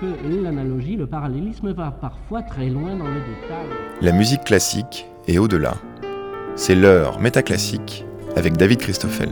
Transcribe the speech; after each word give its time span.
que 0.00 0.42
l'analogie, 0.42 0.96
le 0.96 1.06
parallélisme 1.06 1.72
va 1.72 1.90
parfois 1.90 2.42
très 2.42 2.68
loin 2.68 2.96
dans 2.96 3.08
le 3.08 3.20
détail. 3.20 3.66
La 4.00 4.12
musique 4.12 4.44
classique 4.44 5.06
est 5.26 5.38
au-delà. 5.38 5.74
C'est 6.56 6.74
l'heure 6.74 7.20
métaclassique 7.20 8.04
avec 8.36 8.56
David 8.56 8.78
Christoffel. 8.78 9.30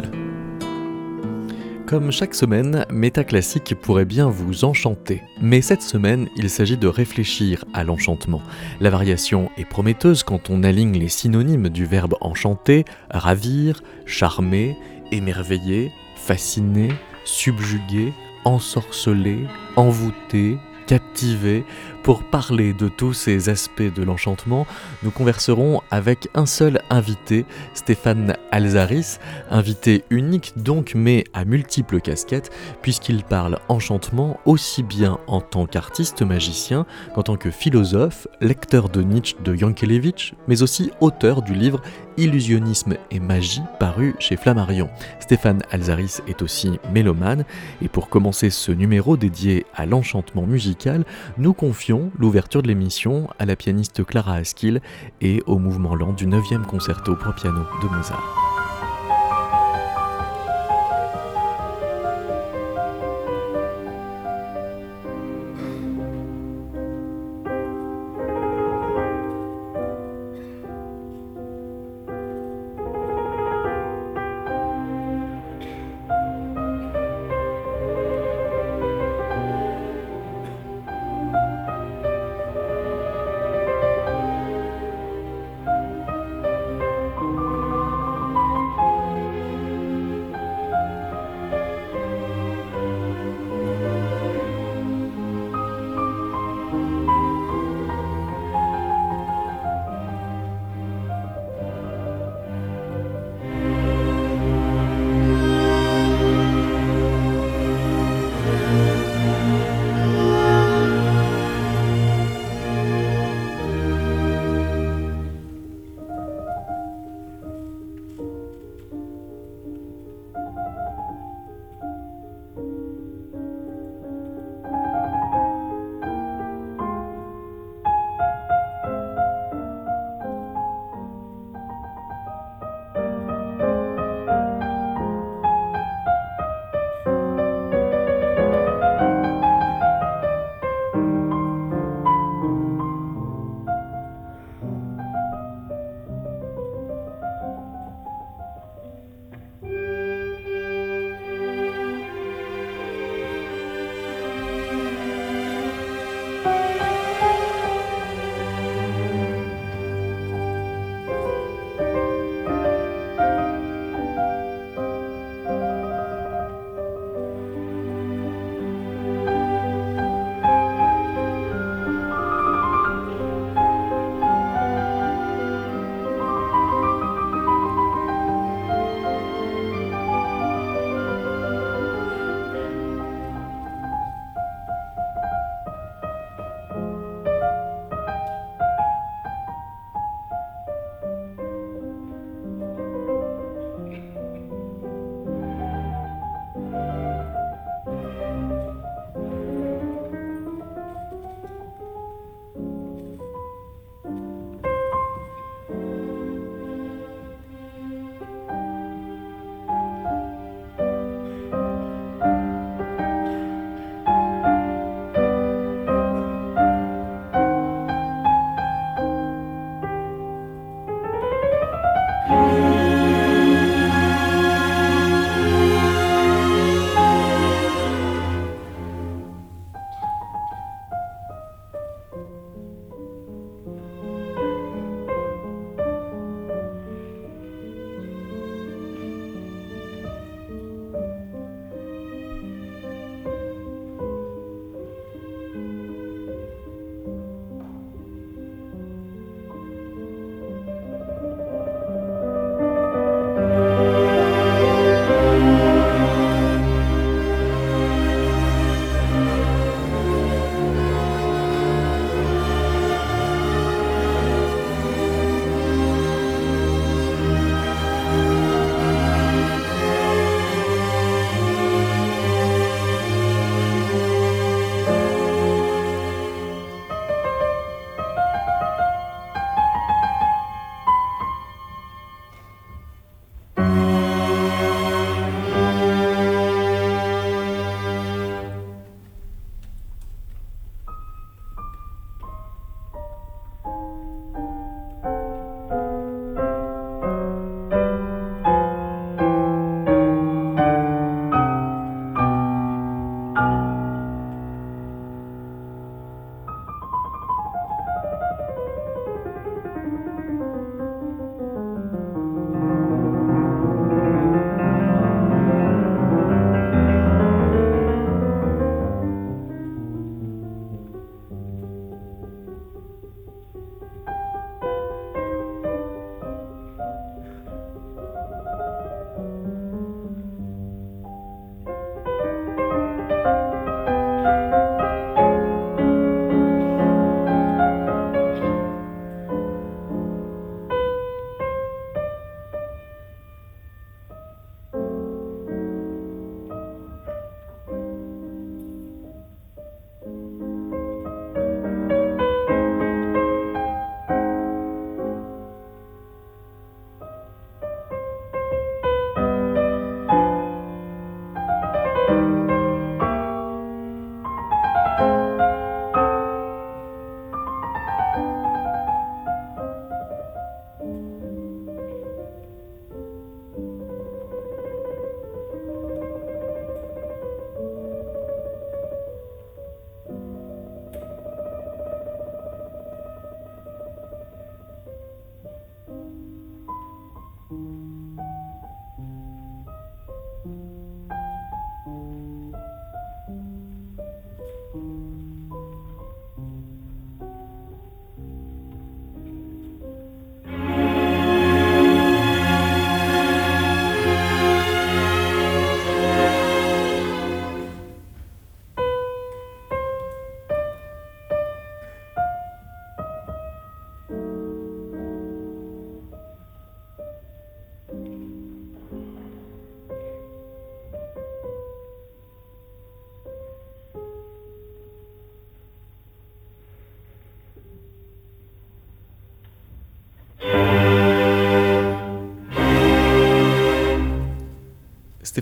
Comme 1.86 2.10
chaque 2.10 2.34
semaine, 2.34 2.86
Métaclassique 2.90 3.74
pourrait 3.74 4.06
bien 4.06 4.30
vous 4.30 4.64
enchanter. 4.64 5.22
Mais 5.42 5.60
cette 5.60 5.82
semaine, 5.82 6.26
il 6.36 6.48
s'agit 6.48 6.78
de 6.78 6.86
réfléchir 6.86 7.66
à 7.74 7.84
l'enchantement. 7.84 8.40
La 8.80 8.88
variation 8.88 9.50
est 9.58 9.66
prometteuse 9.66 10.22
quand 10.22 10.48
on 10.48 10.62
aligne 10.62 10.98
les 10.98 11.08
synonymes 11.08 11.68
du 11.68 11.84
verbe 11.84 12.14
enchanter, 12.22 12.86
ravir, 13.10 13.82
charmer, 14.06 14.74
émerveiller, 15.10 15.92
fasciner, 16.16 16.88
subjuguer, 17.24 18.14
ensorceler, 18.44 19.46
envoûter, 19.76 20.58
captiver. 20.86 21.64
Pour 22.02 22.24
parler 22.24 22.72
de 22.72 22.88
tous 22.88 23.12
ces 23.12 23.48
aspects 23.48 23.82
de 23.82 24.02
l'enchantement, 24.02 24.66
nous 25.04 25.12
converserons 25.12 25.82
avec 25.92 26.28
un 26.34 26.46
seul 26.46 26.82
invité, 26.90 27.46
Stéphane 27.74 28.36
Alzaris, 28.50 29.18
invité 29.50 30.02
unique 30.10 30.54
donc 30.56 30.94
mais 30.96 31.22
à 31.32 31.44
multiples 31.44 32.00
casquettes, 32.00 32.50
puisqu'il 32.82 33.22
parle 33.22 33.60
enchantement 33.68 34.40
aussi 34.46 34.82
bien 34.82 35.18
en 35.28 35.40
tant 35.40 35.66
qu'artiste 35.66 36.22
magicien 36.22 36.86
qu'en 37.14 37.22
tant 37.22 37.36
que 37.36 37.52
philosophe, 37.52 38.26
lecteur 38.40 38.88
de 38.88 39.02
Nietzsche 39.02 39.36
de 39.44 39.54
Yankelevitch, 39.54 40.34
mais 40.48 40.62
aussi 40.62 40.90
auteur 41.00 41.42
du 41.42 41.54
livre 41.54 41.80
Illusionnisme 42.18 42.96
et 43.10 43.20
magie 43.20 43.62
paru 43.80 44.14
chez 44.18 44.36
Flammarion. 44.36 44.90
Stéphane 45.18 45.62
Alzaris 45.70 46.20
est 46.28 46.42
aussi 46.42 46.78
mélomane, 46.92 47.44
et 47.80 47.88
pour 47.88 48.10
commencer 48.10 48.50
ce 48.50 48.70
numéro 48.70 49.16
dédié 49.16 49.64
à 49.74 49.86
l'enchantement 49.86 50.44
musical, 50.46 51.04
nous 51.38 51.54
confions 51.54 51.91
l'ouverture 52.18 52.62
de 52.62 52.68
l'émission 52.68 53.28
à 53.38 53.46
la 53.46 53.56
pianiste 53.56 54.04
Clara 54.04 54.34
Askill 54.34 54.80
et 55.20 55.42
au 55.46 55.58
mouvement 55.58 55.94
lent 55.94 56.12
du 56.12 56.26
9e 56.26 56.64
concerto 56.64 57.16
pour 57.16 57.34
piano 57.34 57.62
de 57.82 57.88
Mozart. 57.88 58.51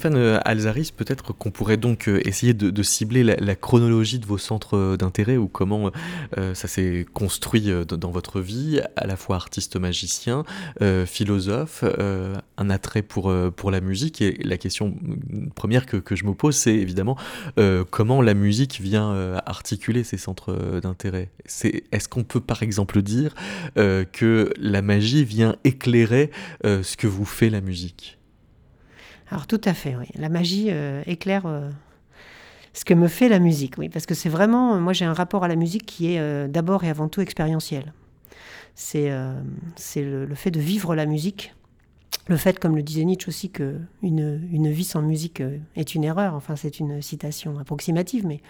Stéphane 0.01 0.41
Alzaris, 0.47 0.93
peut-être 0.97 1.35
qu'on 1.35 1.51
pourrait 1.51 1.77
donc 1.77 2.09
essayer 2.09 2.55
de, 2.55 2.83
cibler 2.83 3.23
la, 3.23 3.55
chronologie 3.55 4.19
de 4.19 4.25
vos 4.25 4.39
centres 4.39 4.97
d'intérêt 4.97 5.37
ou 5.37 5.47
comment 5.47 5.91
ça 6.55 6.69
s'est 6.69 7.05
construit 7.13 7.71
dans 7.87 8.11
votre 8.11 8.41
vie, 8.41 8.81
à 8.97 9.07
la 9.07 9.17
fois 9.17 9.37
artiste 9.37 9.77
magicien, 9.77 10.45
philosophe, 11.05 11.85
un 12.57 12.71
attrait 12.71 13.03
pour, 13.03 13.31
la 13.31 13.81
musique. 13.83 14.23
Et 14.23 14.39
la 14.43 14.57
question 14.57 14.95
première 15.55 15.85
que, 15.85 15.99
que 15.99 16.17
je 16.17 16.25
me 16.25 16.33
pose, 16.33 16.57
c'est 16.57 16.77
évidemment 16.77 17.19
comment 17.91 18.23
la 18.23 18.33
musique 18.33 18.81
vient 18.81 19.35
articuler 19.45 20.03
ces 20.03 20.17
centres 20.17 20.81
d'intérêt? 20.81 21.29
Est-ce 21.93 22.09
qu'on 22.09 22.25
peut 22.25 22.41
par 22.41 22.63
exemple 22.63 23.03
dire 23.03 23.35
que 23.75 24.51
la 24.57 24.81
magie 24.81 25.27
vient 25.27 25.57
éclairer 25.65 26.31
ce 26.65 26.97
que 26.97 27.07
vous 27.07 27.27
fait 27.27 27.51
la 27.51 27.61
musique? 27.61 28.17
Alors 29.31 29.47
tout 29.47 29.61
à 29.65 29.75
fait, 29.75 29.97
oui. 29.97 30.07
La 30.17 30.29
magie 30.29 30.67
euh, 30.71 31.03
éclaire 31.07 31.47
euh, 31.47 31.71
ce 32.73 32.85
que 32.85 32.95
me 32.95 33.09
fait 33.09 33.29
la 33.29 33.39
musique, 33.39 33.79
oui. 33.79 33.89
Parce 33.89 34.07
que 34.07 34.15
c'est 34.15 34.29
vraiment, 34.29 34.81
moi 34.81 34.93
j'ai 34.93 35.05
un 35.05 35.13
rapport 35.13 35.45
à 35.45 35.49
la 35.49 35.57
musique 35.57 35.87
qui 35.87 36.13
est 36.13 36.21
euh, 36.21 36.49
d'abord 36.49 36.85
et 36.85 36.91
avant 36.91 37.09
tout 37.09 37.21
expérientiel. 37.21 37.93
C'est 38.75 39.13
c'est 39.77 40.03
le, 40.03 40.35
fait 40.35 40.51
de 40.51 40.61
vivre 40.61 40.95
la 40.95 41.05
musique. 41.05 41.55
Le 42.29 42.37
fait, 42.37 42.59
comme 42.59 42.77
le 42.77 42.83
disait 42.83 43.05
Nietzsche 43.05 43.29
aussi, 43.29 43.51
que 43.51 43.77
une, 44.03 44.49
une 44.53 44.71
vie 44.71 44.85
sans 44.85 45.03
musique 45.03 45.43
est 45.77 45.95
une 45.95 46.05
erreur. 46.05 46.35
Enfin, 46.35 46.57
c'est 46.57 46.81
une 46.81 47.03
citation 47.03 47.59
approximative, 47.59 48.27
mais 48.27 48.41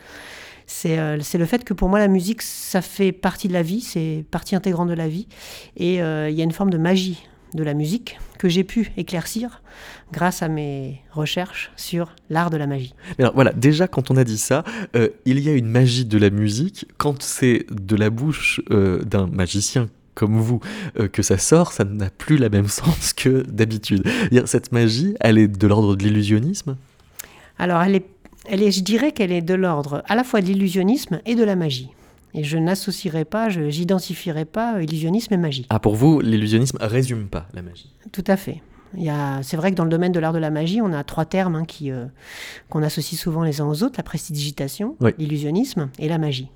c'est 0.66 0.96
le 0.96 1.46
fait 1.46 1.64
que 1.64 1.74
pour 1.74 1.88
moi 1.88 1.98
la 1.98 2.06
musique, 2.06 2.42
ça 2.42 2.80
fait 2.80 3.10
partie 3.10 3.48
de 3.48 3.54
la 3.54 3.62
vie, 3.62 3.80
c'est 3.80 4.24
partie 4.30 4.54
intégrante 4.54 4.88
de 4.88 4.94
la 4.94 5.08
vie. 5.08 5.26
Et 5.76 5.94
il 5.96 6.34
y 6.34 6.40
a 6.40 6.44
une 6.44 6.52
forme 6.52 6.70
de 6.70 6.78
magie 6.78 7.26
de 7.54 7.62
la 7.62 7.74
musique 7.74 8.18
que 8.38 8.48
j'ai 8.48 8.64
pu 8.64 8.92
éclaircir 8.96 9.62
grâce 10.12 10.42
à 10.42 10.48
mes 10.48 11.02
recherches 11.12 11.70
sur 11.76 12.14
l'art 12.28 12.50
de 12.50 12.56
la 12.56 12.66
magie. 12.66 12.94
Alors 13.18 13.34
voilà, 13.34 13.52
déjà 13.52 13.88
quand 13.88 14.10
on 14.10 14.16
a 14.16 14.24
dit 14.24 14.38
ça, 14.38 14.64
euh, 14.96 15.08
il 15.24 15.40
y 15.40 15.48
a 15.48 15.52
une 15.52 15.68
magie 15.68 16.04
de 16.04 16.18
la 16.18 16.30
musique. 16.30 16.86
Quand 16.96 17.22
c'est 17.22 17.66
de 17.70 17.96
la 17.96 18.10
bouche 18.10 18.60
euh, 18.70 19.02
d'un 19.02 19.26
magicien 19.26 19.88
comme 20.14 20.38
vous 20.38 20.60
euh, 20.98 21.08
que 21.08 21.22
ça 21.22 21.38
sort, 21.38 21.72
ça 21.72 21.84
n'a 21.84 22.10
plus 22.10 22.36
la 22.36 22.48
même 22.48 22.68
sens 22.68 23.12
que 23.12 23.42
d'habitude. 23.48 24.04
Cette 24.44 24.72
magie, 24.72 25.14
elle 25.20 25.38
est 25.38 25.48
de 25.48 25.66
l'ordre 25.66 25.96
de 25.96 26.02
l'illusionnisme? 26.02 26.76
Alors 27.58 27.82
elle 27.82 27.96
est, 27.96 28.06
elle 28.46 28.62
est, 28.62 28.70
je 28.70 28.82
dirais 28.82 29.12
qu'elle 29.12 29.32
est 29.32 29.42
de 29.42 29.54
l'ordre 29.54 30.02
à 30.06 30.14
la 30.14 30.24
fois 30.24 30.40
de 30.40 30.46
l'illusionnisme 30.46 31.20
et 31.26 31.34
de 31.34 31.44
la 31.44 31.56
magie. 31.56 31.90
Et 32.34 32.44
je 32.44 32.58
n'associerai 32.58 33.24
pas, 33.24 33.48
je 33.48 33.60
n'identifierai 33.60 34.44
pas 34.44 34.82
illusionnisme 34.82 35.34
et 35.34 35.36
magie. 35.36 35.66
Ah, 35.68 35.78
pour 35.78 35.96
vous, 35.96 36.20
l'illusionnisme 36.20 36.78
résume 36.80 37.28
pas 37.28 37.48
la 37.54 37.62
magie 37.62 37.92
Tout 38.12 38.24
à 38.26 38.36
fait. 38.36 38.62
C'est 39.42 39.56
vrai 39.56 39.70
que 39.70 39.76
dans 39.76 39.84
le 39.84 39.90
domaine 39.90 40.12
de 40.12 40.20
l'art 40.20 40.32
de 40.32 40.38
la 40.38 40.50
magie, 40.50 40.80
on 40.80 40.92
a 40.92 41.04
trois 41.04 41.24
termes 41.24 41.54
hein, 41.54 41.64
qui, 41.64 41.90
euh, 41.90 42.06
qu'on 42.68 42.82
associe 42.82 43.20
souvent 43.20 43.42
les 43.42 43.60
uns 43.60 43.66
aux 43.66 43.82
autres, 43.82 43.94
la 43.96 44.02
prestidigitation, 44.02 44.96
l'illusionnisme 45.18 45.90
et 45.98 46.08
la 46.08 46.18
magie. 46.18 46.48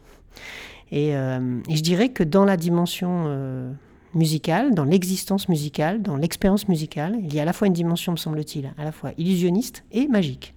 Euh, 0.93 1.61
et, 1.69 1.77
je 1.77 1.83
dirais 1.83 2.11
que 2.11 2.23
dans 2.23 2.45
la 2.45 2.57
dimension 2.57 3.25
euh, 3.27 3.73
musicale, 4.15 4.75
dans 4.75 4.85
l'existence 4.85 5.49
musicale, 5.49 6.03
dans 6.03 6.17
l'expérience 6.17 6.69
musicale, 6.69 7.17
il 7.23 7.35
y 7.35 7.39
a 7.39 7.43
à 7.43 7.45
la 7.45 7.53
fois 7.53 7.67
une 7.67 7.73
dimension, 7.73 8.13
me 8.13 8.17
semble-t-il, 8.17 8.73
à 8.79 8.85
la 8.85 8.93
fois 8.93 9.13
illusionniste 9.17 9.85
et 9.93 10.09
magique. 10.09 10.55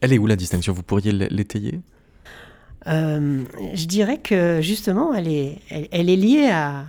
Elle 0.00 0.12
est 0.12 0.18
où 0.18 0.26
la 0.26 0.36
distinction? 0.36 0.72
Vous 0.72 0.82
pourriez 0.82 1.12
l'étayer? 1.12 1.80
Euh, 2.86 3.44
je 3.74 3.86
dirais 3.86 4.18
que 4.18 4.60
justement, 4.60 5.14
elle 5.14 5.28
est, 5.28 5.58
elle, 5.70 6.10
est 6.10 6.16
liée 6.16 6.48
à, 6.50 6.84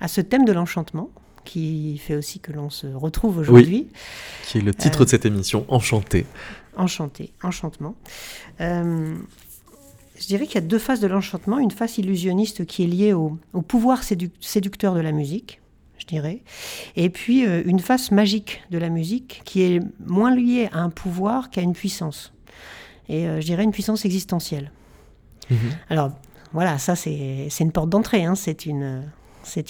à, 0.00 0.08
ce 0.08 0.20
thème 0.20 0.44
de 0.44 0.52
l'enchantement 0.52 1.10
qui 1.44 1.98
fait 1.98 2.16
aussi 2.16 2.40
que 2.40 2.52
l'on 2.52 2.70
se 2.70 2.88
retrouve 2.88 3.38
aujourd'hui. 3.38 3.86
qui 4.46 4.58
est 4.58 4.62
le 4.62 4.74
titre 4.74 5.04
de 5.04 5.10
cette 5.10 5.24
émission, 5.24 5.64
Enchanté. 5.68 6.26
Enchanté, 6.76 7.32
enchantement. 7.42 7.94
Euh, 8.60 9.14
je 10.18 10.26
dirais 10.26 10.46
qu'il 10.46 10.56
y 10.56 10.58
a 10.58 10.66
deux 10.66 10.78
phases 10.78 11.00
de 11.00 11.06
l'enchantement. 11.06 11.58
Une 11.58 11.70
phase 11.70 11.98
illusionniste 11.98 12.66
qui 12.66 12.82
est 12.82 12.86
liée 12.86 13.12
au, 13.12 13.38
au 13.54 13.62
pouvoir 13.62 14.02
séducteur 14.02 14.94
de 14.94 15.00
la 15.00 15.12
musique, 15.12 15.60
je 15.98 16.06
dirais. 16.06 16.42
Et 16.96 17.08
puis 17.08 17.46
euh, 17.46 17.62
une 17.64 17.80
face 17.80 18.10
magique 18.10 18.62
de 18.70 18.78
la 18.78 18.88
musique 18.88 19.42
qui 19.44 19.62
est 19.62 19.80
moins 20.04 20.34
liée 20.34 20.68
à 20.72 20.80
un 20.80 20.90
pouvoir 20.90 21.50
qu'à 21.50 21.62
une 21.62 21.72
puissance. 21.74 22.32
Et 23.08 23.24
je 23.24 23.46
dirais 23.46 23.62
une 23.62 23.70
puissance 23.70 24.04
existentielle. 24.04 24.72
Mhm. 25.50 25.58
Alors 25.90 26.10
voilà, 26.52 26.78
ça 26.78 26.96
c'est 26.96 27.48
une 27.60 27.72
porte 27.72 27.90
d'entrée, 27.90 28.24
hein. 28.24 28.34
c'est 28.34 28.66
une, 28.66 29.02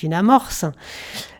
une 0.03 0.15
amorce. 0.15 0.65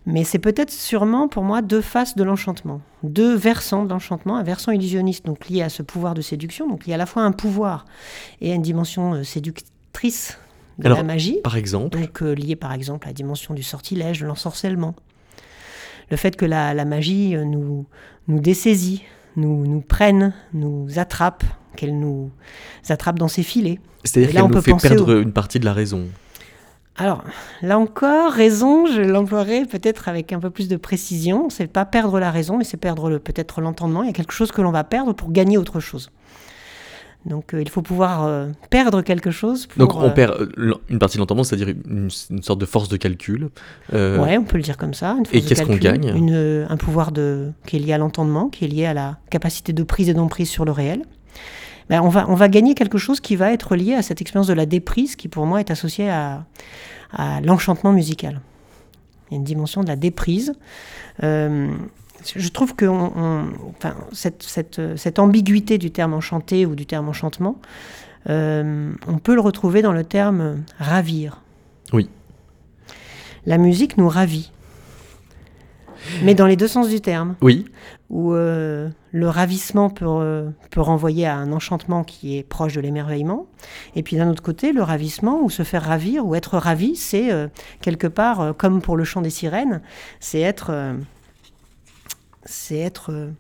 Mais 0.07 0.25
c'est 0.25 0.39
peut-être 0.39 0.71
sûrement 0.71 1.29
pour 1.29 1.43
moi 1.43 1.63
deux 1.63 1.81
faces 1.81 2.17
de 2.17 2.23
l'enchantement, 2.23 2.81
deux 3.03 3.35
versants 3.35 3.85
de 3.85 3.91
l'enchantement, 3.91 4.37
un 4.37 4.43
versant 4.43 4.73
illusionniste, 4.73 5.27
donc 5.27 5.49
lié 5.49 5.63
à 5.63 5.69
ce 5.69 5.83
pouvoir 5.83 6.15
de 6.15 6.23
séduction, 6.23 6.69
donc 6.69 6.83
il 6.87 6.91
y 6.91 6.93
a 6.93 6.97
à 6.97 6.99
la 6.99 7.07
fois 7.07 7.23
un 7.23 7.33
pouvoir 7.33 7.85
et 8.41 8.53
une 8.53 8.63
dimension 8.63 9.15
euh, 9.15 9.25
séductrice 9.25 10.39
de 10.79 10.89
la 10.89 11.03
magie. 11.03 11.41
Par 11.43 11.57
exemple 11.57 11.99
Donc 11.99 12.23
euh, 12.23 12.35
lié 12.35 12.55
par 12.55 12.73
exemple 12.73 13.07
à 13.07 13.11
la 13.11 13.15
dimension 13.15 13.55
du 13.55 13.63
sortilège, 13.63 14.21
de 14.21 14.27
l'ensorcellement. 14.27 14.95
Le 16.11 16.17
fait 16.17 16.37
que 16.37 16.45
la, 16.45 16.75
la 16.75 16.85
magie 16.85 17.35
euh, 17.35 17.45
nous, 17.45 17.87
nous 18.29 18.41
dessaisit, 18.41 19.03
nous, 19.35 19.67
nous 19.67 19.81
prenne, 19.81 20.35
nous 20.53 20.99
attrape, 20.99 21.45
qu'elle 21.77 21.99
nous 21.99 22.31
attrape 22.89 23.19
dans 23.19 23.29
ses 23.29 23.43
filets. 23.43 23.79
C'est-à-dire 24.05 24.33
qu'elle 24.33 24.51
nous 24.51 24.61
fait 24.61 24.89
perdre 24.89 25.21
une 25.21 25.33
partie 25.33 25.61
de 25.61 25.65
la 25.65 25.73
raison. 25.73 26.09
Alors, 26.99 27.23
là 27.61 27.79
encore, 27.79 28.33
raison, 28.33 28.87
je 28.87 29.03
l'emploierai 29.03 29.67
peut-être 29.67 30.09
avec 30.09 30.33
un 30.33 30.41
peu 30.41 30.49
plus 30.49 30.67
de 30.69 30.77
précision. 30.77 31.51
C'est 31.51 31.67
pas 31.67 31.85
perdre 31.85 32.19
la 32.19 32.31
raison, 32.31 32.57
mais 32.57 32.65
c'est 32.65 32.79
perdre 32.79 33.19
peut-être 33.19 33.61
l'entendement. 33.61 34.03
Il 34.03 34.07
y 34.07 34.11
a 34.11 34.15
quelque 34.15 34.33
chose 34.33 34.51
que 34.51 34.63
l'on 34.63 34.71
va 34.71 34.83
perdre 34.83 35.13
pour 35.13 35.31
gagner 35.31 35.59
autre 35.59 35.79
chose. 35.79 36.11
Donc, 37.27 37.53
euh, 37.53 37.61
il 37.61 37.69
faut 37.69 37.83
pouvoir 37.83 38.25
euh, 38.25 38.47
perdre 38.71 39.03
quelque 39.03 39.33
chose. 39.33 39.67
Pour, 39.67 39.79
Donc, 39.79 39.97
on 39.97 40.07
euh, 40.07 40.11
perd 40.11 40.49
une 40.89 40.99
partie 40.99 41.17
de 41.17 41.21
l'entendement, 41.21 41.45
c'est-à-dire 41.45 41.75
une, 41.91 42.09
sorte 42.41 42.61
de 42.61 42.67
force 42.67 42.89
de 42.89 42.97
calcul. 42.97 43.49
Ouais, 43.93 44.39
on 44.39 44.45
peut 44.45 44.57
le 44.57 44.63
dire 44.63 44.77
comme 44.77 44.95
ça. 44.95 45.17
et 45.33 45.43
qu'est-ce 45.43 45.65
qu'on 45.65 45.77
gagne 45.77 46.11
Un 46.69 46.77
pouvoir 46.77 47.13
de, 47.13 47.51
qui 47.67 47.77
est 47.77 47.81
lié 47.81 47.93
à 47.93 47.99
l'entendement, 47.99 48.49
qui 48.49 48.65
est 48.65 48.69
lié 48.69 48.87
à 48.87 48.95
la 48.95 49.19
capacité 49.29 49.73
de 49.73 49.83
prise 49.83 50.09
et 50.09 50.15
d'emprise 50.15 50.49
sur 50.49 50.65
le 50.65 50.73
réel. 50.73 51.03
Ben, 51.89 52.01
on, 52.01 52.09
va, 52.09 52.27
on 52.29 52.35
va 52.35 52.49
gagner 52.49 52.75
quelque 52.75 52.99
chose 52.99 53.21
qui 53.21 53.37
va 53.37 53.53
être 53.53 53.77
lié 53.77 53.95
à 53.95 54.03
cette 54.03 54.21
expérience 54.21 54.49
de 54.49 54.55
la 54.55 54.67
déprise 54.67 55.15
qui 55.15 55.29
pour 55.29 55.47
moi 55.47 55.61
est 55.61 55.71
associée 55.71 56.11
à, 56.11 56.45
l'enchantement 57.43 57.93
musical. 57.93 58.41
Il 59.31 59.35
y 59.35 59.37
a 59.37 59.39
une 59.39 59.45
dimension 59.45 59.83
de 59.83 59.89
la 59.89 59.97
déprise. 59.97 60.53
Euh, 61.23 61.71
je 62.35 62.49
trouve 62.49 62.75
que 62.75 62.87
enfin, 62.87 63.95
cette, 64.13 64.43
cette, 64.97 65.19
ambiguïté 65.19 65.79
du 65.79 65.91
terme 65.91 66.15
enchanté 66.15 66.67
ou 66.67 66.75
du 66.75 66.85
terme 66.85 67.09
enchantement, 67.09 67.59
euh, 68.29 68.93
on 69.07 69.19
peut 69.19 69.35
le 69.35 69.41
retrouver 69.41 69.83
dans 69.83 69.93
le 69.93 70.05
terme 70.05 70.65
ravir. 70.79 71.41
Oui. 71.93 72.11
La 73.47 73.59
musique 73.59 73.97
nous 73.97 74.09
ravit. 74.09 74.51
Mais 76.23 76.35
dans 76.35 76.47
les 76.47 76.57
deux 76.57 76.69
sens 76.69 76.89
du 76.89 77.01
terme. 77.01 77.37
Oui. 77.41 77.65
Où 78.11 78.33
euh, 78.33 78.89
le 79.13 79.29
ravissement 79.29 79.91
peut, 79.91 80.05
euh, 80.07 80.51
peut, 80.71 80.81
renvoyer 80.81 81.27
à 81.27 81.37
un 81.37 81.53
enchantement 81.53 82.05
qui 82.05 82.37
est 82.37 82.43
proche 82.43 82.75
de 82.75 82.81
l'émerveillement. 82.81 83.47
Et 83.95 84.03
puis 84.03 84.17
d'un 84.17 84.29
autre 84.29 84.43
côté, 84.43 84.73
le 84.73 84.83
ravissement, 84.83 85.43
ou 85.43 85.51
se 85.51 85.63
faire 85.63 85.83
ravir, 85.83 86.27
ou 86.27 86.35
être 86.35 86.59
ravi, 86.59 86.97
c'est 86.97 87.33
euh, 87.33 87.49
quelque 87.81 88.07
part, 88.07 88.55
comme 88.57 88.81
pour 88.81 88.97
le 88.97 89.05
chant 89.05 89.23
des 89.23 89.31
sirènes, 89.31 89.83
c'est 90.21 90.41
être. 90.41 90.97
c'est 92.45 92.79
être. 92.79 93.31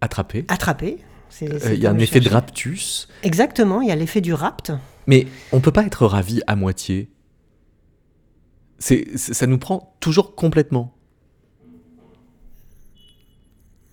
attrapé. 0.00 0.44
Attrapé. 0.48 0.98
Il 1.40 1.78
y 1.78 1.86
a 1.86 1.90
un 1.90 1.98
effet 1.98 2.20
de 2.20 2.28
raptus. 2.28 3.08
Exactement, 3.22 3.80
il 3.80 3.88
y 3.88 3.92
a 3.92 3.96
l'effet 3.96 4.20
du 4.20 4.32
rapt. 4.32 4.72
Mais 5.06 5.26
on 5.52 5.60
peut 5.60 5.72
pas 5.72 5.84
être 5.84 6.06
ravi 6.06 6.42
à 6.46 6.56
moitié 6.56 7.10
c'est, 8.78 9.16
ça 9.16 9.46
nous 9.46 9.58
prend 9.58 9.94
toujours 10.00 10.34
complètement. 10.34 10.94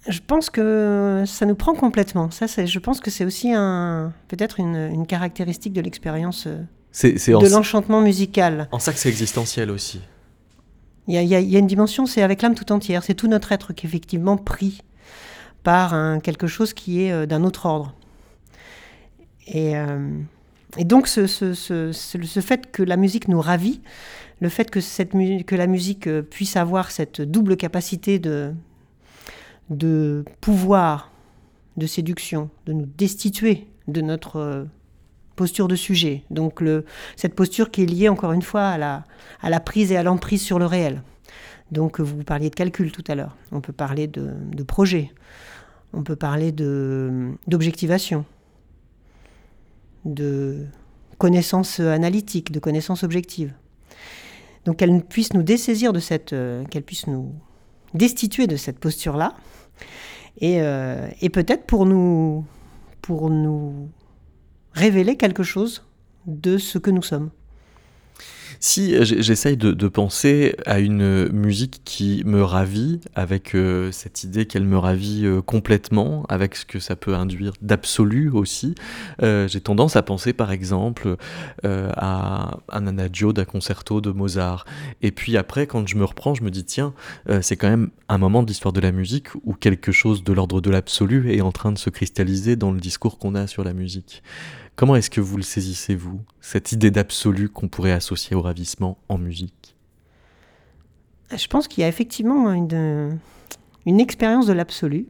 Je 0.07 0.19
pense 0.25 0.51
que 0.51 1.23
ça 1.25 1.47
nous 1.47 1.55
prend 1.55 1.73
complètement. 1.73 2.29
Ça, 2.29 2.45
je 2.47 2.79
pense 2.79 2.99
que 2.99 3.09
c'est 3.09 3.25
aussi 3.25 3.51
un, 3.51 4.13
peut-être 4.27 4.59
une, 4.59 5.07
caractéristique 5.07 5.73
de 5.73 5.81
l'expérience 5.81 6.45
euh, 6.45 6.61
de 7.03 7.51
l'enchantement 7.51 8.01
musical. 8.01 8.67
En 8.71 8.77
ça 8.77 8.93
que 8.93 8.99
c'est 8.99 9.09
existentiel 9.09 9.71
aussi. 9.71 10.01
Il 11.07 11.21
y, 11.21 11.35
a, 11.35 11.39
une 11.39 11.67
dimension, 11.67 12.07
c'est 12.07 12.23
avec 12.23 12.41
l'âme 12.41 12.55
tout 12.55 12.71
entière. 12.71 13.03
C'est 13.03 13.13
tout 13.13 13.27
notre 13.27 13.51
être 13.51 13.73
qui 13.73 13.85
est 13.85 13.89
effectivement 13.89 14.37
pris 14.37 14.81
par 15.63 15.93
un, 15.93 16.19
quelque 16.19 16.47
chose 16.47 16.73
qui 16.73 17.03
est 17.03 17.11
euh, 17.11 17.25
d'un 17.25 17.43
autre 17.43 17.65
ordre. 17.65 17.93
Et, 19.47 19.75
euh, 19.77 20.09
et 20.77 20.83
donc, 20.83 21.07
ce, 21.07 21.27
ce, 21.27 21.53
ce, 21.53 21.91
ce, 21.91 22.39
fait 22.39 22.71
que 22.71 22.81
la 22.81 22.97
musique 22.97 23.27
nous 23.27 23.39
ravit, 23.39 23.81
le 24.41 24.49
fait 24.49 24.69
que, 24.69 25.55
la 25.55 25.67
musique 25.67 26.07
euh, 26.07 26.21
puisse 26.21 26.57
avoir 26.57 26.91
cette 26.91 27.21
double 27.21 27.57
capacité 27.57 28.19
de, 28.19 28.53
de 29.69 30.25
pouvoir, 30.41 31.11
de 31.77 31.87
séduction, 31.87 32.49
de 32.65 32.73
nous 32.73 32.85
destituer 32.85 33.67
de 33.87 34.01
notre 34.01 34.37
euh, 34.37 34.65
posture 35.35 35.67
de 35.67 35.75
sujet. 35.75 36.23
Donc 36.29 36.63
cette 37.15 37.35
posture 37.35 37.71
qui 37.71 37.83
est 37.83 37.85
liée 37.85 38.09
encore 38.09 38.33
une 38.33 38.41
fois 38.41 38.67
à 38.67 38.77
la, 38.77 39.59
prise 39.59 39.91
et 39.91 39.97
à 39.97 40.03
l'emprise 40.03 40.41
sur 40.41 40.59
le 40.59 40.65
réel. 40.65 41.01
Donc 41.71 41.99
vous 41.99 42.23
parliez 42.23 42.49
de 42.49 42.55
calcul 42.55 42.91
tout 42.91 43.03
à 43.07 43.15
l'heure. 43.15 43.35
On 43.51 43.59
peut 43.59 43.73
parler 43.73 44.07
de, 44.07 44.31
de 44.53 44.63
projet. 44.63 45.11
On 45.93 46.03
peut 46.03 46.15
parler 46.15 46.51
d'objectivation, 46.51 48.25
de 50.05 50.65
connaissances 51.17 51.79
analytiques, 51.79 52.51
de 52.51 52.59
connaissances 52.59 53.03
objectives. 53.03 53.53
Donc 54.65 54.77
qu'elle 54.77 55.03
puisse 55.03 55.33
nous 55.33 55.43
dessaisir 55.43 55.93
de 55.93 55.99
cette, 55.99 56.33
euh, 56.33 56.63
qu'elle 56.65 56.83
puisse 56.83 57.07
nous 57.07 57.33
destituer 57.93 58.47
de 58.47 58.57
cette 58.57 58.79
posture-là, 58.79 59.35
et, 60.39 60.61
euh, 60.61 61.07
et 61.21 61.29
peut-être 61.29 61.65
pour 61.65 61.85
nous 61.85 62.43
révéler 64.73 65.15
quelque 65.15 65.43
chose 65.43 65.85
de 66.25 66.57
ce 66.57 66.77
que 66.77 66.91
nous 66.91 67.03
sommes. 67.03 67.29
Si 68.59 68.95
j'essaye 69.03 69.57
de, 69.57 69.87
penser 69.87 70.55
à 70.65 70.79
une 70.79 71.29
musique 71.29 71.81
qui 71.85 72.23
me 72.25 72.43
ravit, 72.43 72.99
avec 73.13 73.55
euh, 73.55 73.91
cette 73.91 74.23
idée 74.23 74.45
qu'elle 74.45 74.65
me 74.65 74.77
ravit 74.77 75.25
euh, 75.25 75.41
complètement, 75.41 76.25
avec 76.27 76.55
ce 76.55 76.65
que 76.65 76.79
ça 76.79 76.95
peut 76.95 77.15
induire 77.15 77.53
d'absolu 77.61 78.29
aussi, 78.29 78.75
euh, 79.21 79.47
j'ai 79.47 79.61
tendance 79.61 79.95
à 79.95 80.01
penser 80.01 80.33
par 80.33 80.51
exemple 80.51 81.15
à 81.63 82.57
un 82.69 82.87
adagio 82.87 83.33
d'un 83.33 83.45
concerto 83.45 84.01
de 84.01 84.11
Mozart. 84.11 84.65
Et 85.01 85.11
puis 85.11 85.37
après, 85.37 85.67
quand 85.67 85.87
je 85.87 85.95
me 85.95 86.05
reprends, 86.05 86.35
je 86.35 86.43
me 86.43 86.51
dis 86.51 86.63
tiens, 86.63 86.93
c'est 87.41 87.57
quand 87.57 87.69
même 87.69 87.89
un 88.09 88.17
moment 88.17 88.43
de 88.43 88.47
l'histoire 88.47 88.73
de 88.73 88.79
la 88.79 88.91
musique 88.91 89.29
où 89.43 89.53
quelque 89.53 89.91
chose 89.91 90.23
de 90.23 90.33
l'ordre 90.33 90.61
de 90.61 90.69
l'absolu 90.69 91.33
est 91.33 91.41
en 91.41 91.51
train 91.51 91.71
de 91.71 91.77
se 91.77 91.89
cristalliser 91.89 92.55
dans 92.55 92.71
le 92.71 92.79
discours 92.79 93.17
qu'on 93.17 93.35
a 93.35 93.47
sur 93.47 93.63
la 93.63 93.73
musique. 93.73 94.23
Comment 94.75 94.97
est-ce 94.97 95.09
que 95.09 95.21
vous 95.21 95.37
le 95.37 95.43
saisissez, 95.43 95.95
vous, 95.95 96.19
cette 96.41 96.73
idée 96.73 96.91
d'absolu 96.91 97.47
qu'on 97.47 97.69
pourrait 97.69 97.93
associer 97.93 98.35
au 98.35 98.41
ravissement 98.41 98.97
en 99.07 99.17
musique? 99.17 99.77
Je 101.33 101.47
pense 101.47 101.69
qu'il 101.69 101.81
y 101.81 101.83
a 101.85 101.87
effectivement 101.87 102.51
une, 102.51 103.19
expérience 103.85 104.47
de 104.47 104.53
l'absolu. 104.53 105.07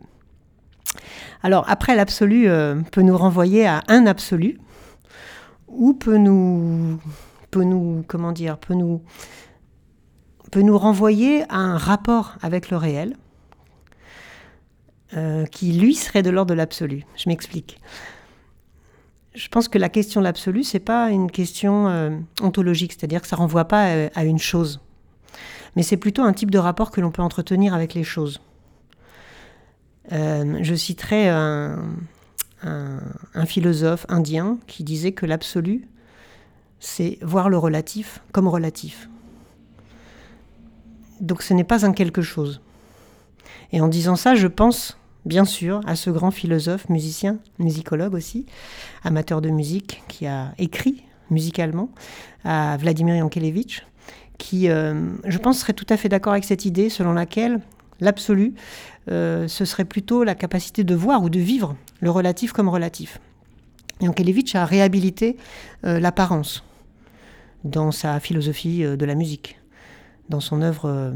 Alors 1.41 1.65
après, 1.67 1.95
l'absolu 1.95 2.47
euh, 2.47 2.75
peut 2.91 3.01
nous 3.01 3.17
renvoyer 3.17 3.65
à 3.65 3.81
un 3.87 4.05
absolu, 4.05 4.59
ou 5.67 5.93
peut 5.93 6.17
nous, 6.17 6.99
nous, 7.55 8.05
dire, 8.33 8.59
peut 8.59 8.75
nous, 8.75 9.01
peut 10.51 10.61
nous 10.61 10.77
renvoyer 10.77 11.41
à 11.49 11.57
un 11.57 11.77
rapport 11.77 12.35
avec 12.43 12.69
le 12.69 12.77
réel, 12.77 13.15
euh, 15.17 15.45
qui 15.47 15.73
lui 15.73 15.95
serait 15.95 16.21
de 16.21 16.29
l'ordre 16.29 16.51
de 16.51 16.55
l'absolu. 16.55 17.03
Je 17.15 17.29
m'explique 17.29 17.79
je 19.35 19.47
pense 19.49 19.67
que 19.67 19.77
la 19.77 19.89
question 19.89 20.21
de 20.21 20.23
l'absolu, 20.23 20.63
c'est 20.63 20.79
pas 20.79 21.11
une 21.11 21.29
question 21.29 21.87
euh, 21.87 22.17
ontologique, 22.41 22.93
c'est-à-dire 22.93 23.21
que 23.21 23.27
ça 23.27 23.35
renvoie 23.35 23.65
pas 23.65 23.87
euh, 23.89 24.09
à, 24.15 24.23
une 24.23 24.39
chose, 24.39 24.79
mais 25.75 25.83
c'est 25.83 25.97
plutôt 25.97 26.23
un 26.23 26.33
type 26.33 26.51
de 26.51 26.57
rapport 26.57 26.89
que 26.89 27.01
l'on 27.01 27.11
peut 27.11 27.21
entretenir 27.21 27.73
avec 27.73 27.93
les 27.93 28.03
choses. 28.03 28.41
Euh, 30.11 30.59
je 30.61 30.75
citerai 30.75 31.29
un, 31.29 31.77
philosophe 33.45 34.07
indien 34.09 34.57
qui 34.65 34.83
disait 34.83 35.11
que 35.11 35.27
l'absolu, 35.27 35.87
c'est 36.79 37.19
voir 37.21 37.49
le 37.49 37.57
relatif 37.57 38.21
comme 38.31 38.47
relatif. 38.47 39.07
Donc 41.21 41.43
ce 41.43 41.53
n'est 41.53 41.63
pas 41.63 41.85
un 41.85 41.93
quelque 41.93 42.23
chose. 42.23 42.61
Et 43.71 43.81
en 43.81 43.87
disant 43.87 44.15
ça, 44.15 44.33
je 44.33 44.47
pense 44.47 44.97
bien 45.25 45.45
sûr, 45.45 45.81
à 45.85 45.95
ce 45.95 46.09
grand 46.09 46.31
philosophe, 46.31 46.87
musicien, 46.89 47.37
musicologue 47.59 48.13
aussi, 48.13 48.45
amateur 49.03 49.41
de 49.41 49.49
musique, 49.49 50.03
qui 50.07 50.27
a 50.27 50.53
écrit 50.57 51.03
musicalement, 51.29 51.89
à 52.43 52.77
Vladimir 52.77 53.15
Yankelevitch, 53.15 53.85
qui, 54.37 54.69
euh, 54.69 54.93
je 55.25 55.37
pense, 55.37 55.59
serait 55.59 55.73
tout 55.73 55.85
à 55.89 55.97
fait 55.97 56.09
d'accord 56.09 56.33
avec 56.33 56.45
cette 56.45 56.65
idée 56.65 56.89
selon 56.89 57.13
laquelle 57.13 57.59
l'absolu, 57.99 58.53
euh, 59.09 59.47
ce 59.47 59.65
serait 59.65 59.85
plutôt 59.85 60.23
la 60.23 60.35
capacité 60.35 60.83
de 60.83 60.95
voir 60.95 61.23
ou 61.23 61.29
de 61.29 61.39
vivre 61.39 61.75
le 62.01 62.11
relatif 62.11 62.51
comme 62.51 62.69
relatif. 62.69 63.19
Yankelevitch 64.01 64.55
a 64.55 64.65
réhabilité 64.65 65.37
euh, 65.85 65.99
l'apparence 65.99 66.63
dans 67.63 67.91
sa 67.91 68.19
philosophie 68.19 68.83
de 68.83 69.05
la 69.05 69.15
musique, 69.15 69.59
dans 70.29 70.39
son 70.39 70.61
œuvre 70.61 71.13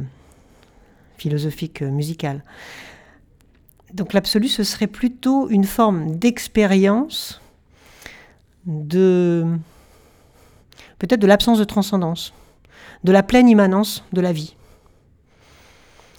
philosophique 1.15 1.83
musicale. 1.83 2.43
Donc 3.93 4.13
l'absolu, 4.13 4.47
ce 4.47 4.63
serait 4.63 4.87
plutôt 4.87 5.49
une 5.49 5.63
forme 5.63 6.15
d'expérience 6.17 7.41
de 8.65 9.45
peut-être 10.99 11.19
de 11.19 11.27
l'absence 11.27 11.57
de 11.57 11.63
transcendance, 11.63 12.33
de 13.03 13.11
la 13.11 13.23
pleine 13.23 13.49
immanence 13.49 14.03
de 14.13 14.21
la 14.21 14.31
vie. 14.31 14.55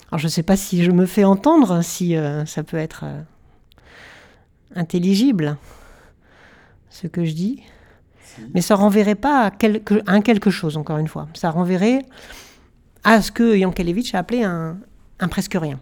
Alors 0.09 0.19
je 0.19 0.25
ne 0.25 0.31
sais 0.31 0.43
pas 0.43 0.57
si 0.57 0.83
je 0.83 0.91
me 0.91 1.05
fais 1.05 1.23
entendre, 1.23 1.81
si 1.81 2.17
euh, 2.17 2.45
ça 2.45 2.63
peut 2.63 2.77
être 2.77 3.03
euh, 3.05 3.21
intelligible, 4.75 5.57
ce 6.89 7.07
que 7.07 7.23
je 7.23 7.31
dis, 7.31 7.61
mais 8.53 8.61
ça 8.61 8.75
renverrait 8.75 9.15
pas 9.15 9.45
à, 9.45 9.51
quelque, 9.51 10.01
un 10.07 10.21
quelque 10.21 10.49
chose, 10.49 10.75
encore 10.75 10.97
une 10.97 11.07
fois. 11.07 11.27
Ça 11.33 11.51
renverrait 11.51 12.03
à 13.03 13.21
ce 13.21 13.31
que 13.31 13.55
Yankelevitch 13.55 14.13
a 14.13 14.19
appelé 14.19 14.43
un 14.43 14.77
presque 15.29 15.57
rien 15.59 15.79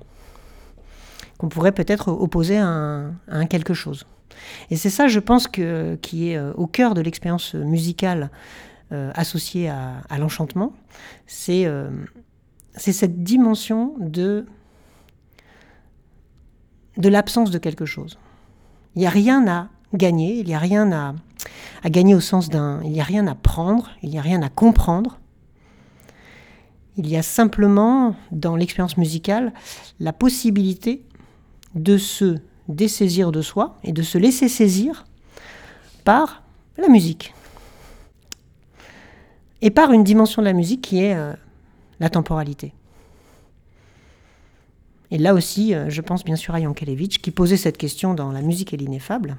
qu'on 1.39 1.47
pourrait 1.47 1.71
peut-être 1.71 2.09
opposer 2.09 2.57
à 2.57 2.67
un, 2.67 3.45
quelque 3.47 3.73
chose. 3.73 4.05
Et 4.69 4.75
c'est 4.75 4.89
ça, 4.89 5.07
je 5.07 5.19
pense, 5.19 5.47
qui 5.47 5.63
est 5.63 6.37
euh, 6.37 6.53
au 6.53 6.67
cœur 6.67 6.93
de 6.93 7.01
l'expérience 7.01 7.55
musicale 7.55 8.29
euh, 8.91 9.11
associée 9.15 9.69
à, 9.69 10.17
l'enchantement. 10.19 10.73
Euh, 11.49 11.89
c'est 12.75 12.91
cette 12.91 13.23
dimension 13.23 13.95
de, 13.99 14.45
de 16.97 17.09
l'absence 17.09 17.51
de 17.51 17.57
quelque 17.57 17.85
chose. 17.85 18.19
Il 18.95 18.99
n'y 18.99 19.07
a 19.07 19.11
rien 19.11 19.47
à 19.47 19.69
gagner, 19.93 20.39
il 20.39 20.45
n'y 20.45 20.55
a 20.55 20.59
rien 20.59 20.91
à, 20.91 21.15
à 21.83 21.89
gagner 21.89 22.15
au 22.15 22.19
sens 22.19 22.49
d'un... 22.49 22.81
Il 22.83 22.91
n'y 22.91 23.01
a 23.01 23.05
rien 23.05 23.27
à 23.27 23.35
prendre, 23.35 23.91
il 24.03 24.09
n'y 24.09 24.19
a 24.19 24.21
rien 24.21 24.41
à 24.41 24.49
comprendre. 24.49 25.19
Il 26.97 27.07
y 27.07 27.15
a 27.15 27.21
simplement, 27.21 28.15
dans 28.31 28.57
l'expérience 28.57 28.97
musicale, 28.97 29.53
la 30.01 30.11
possibilité 30.11 31.05
de 31.75 31.97
se 31.97 32.37
dessaisir 32.67 33.31
de 33.31 33.41
soi 33.41 33.77
et 33.83 33.91
de 33.91 34.01
se 34.01 34.17
laisser 34.17 34.47
saisir 34.47 35.05
par 36.03 36.43
la 36.77 36.87
musique. 36.87 37.33
Et 39.61 39.71
par 39.71 39.91
une 39.91 40.03
dimension 40.03 40.41
de 40.41 40.47
la 40.47 40.53
musique 40.53 40.81
qui 40.81 41.03
est 41.03 41.15
euh, 41.15 41.33
la 41.99 42.09
temporalité. 42.09 42.73
Et 45.11 45.17
là 45.17 45.33
aussi, 45.33 45.73
euh, 45.73 45.89
je 45.89 46.01
pense 46.01 46.23
bien 46.23 46.35
sûr 46.35 46.53
à 46.53 46.59
Yankelevitch 46.59 47.17
qui 47.19 47.31
posait 47.31 47.57
cette 47.57 47.77
question 47.77 48.13
dans 48.13 48.31
La 48.31 48.41
musique 48.41 48.73
et 48.73 48.77
l'ineffable. 48.77 49.37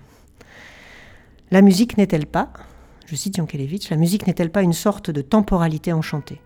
La 1.50 1.62
musique 1.62 1.96
n'est-elle 1.96 2.26
pas, 2.26 2.52
je 3.06 3.16
cite 3.16 3.38
Yankelevitch, 3.38 3.90
la 3.90 3.96
musique 3.96 4.26
n'est-elle 4.26 4.50
pas 4.50 4.62
une 4.62 4.72
sorte 4.72 5.10
de 5.10 5.22
temporalité 5.22 5.92
enchantée? 5.92 6.40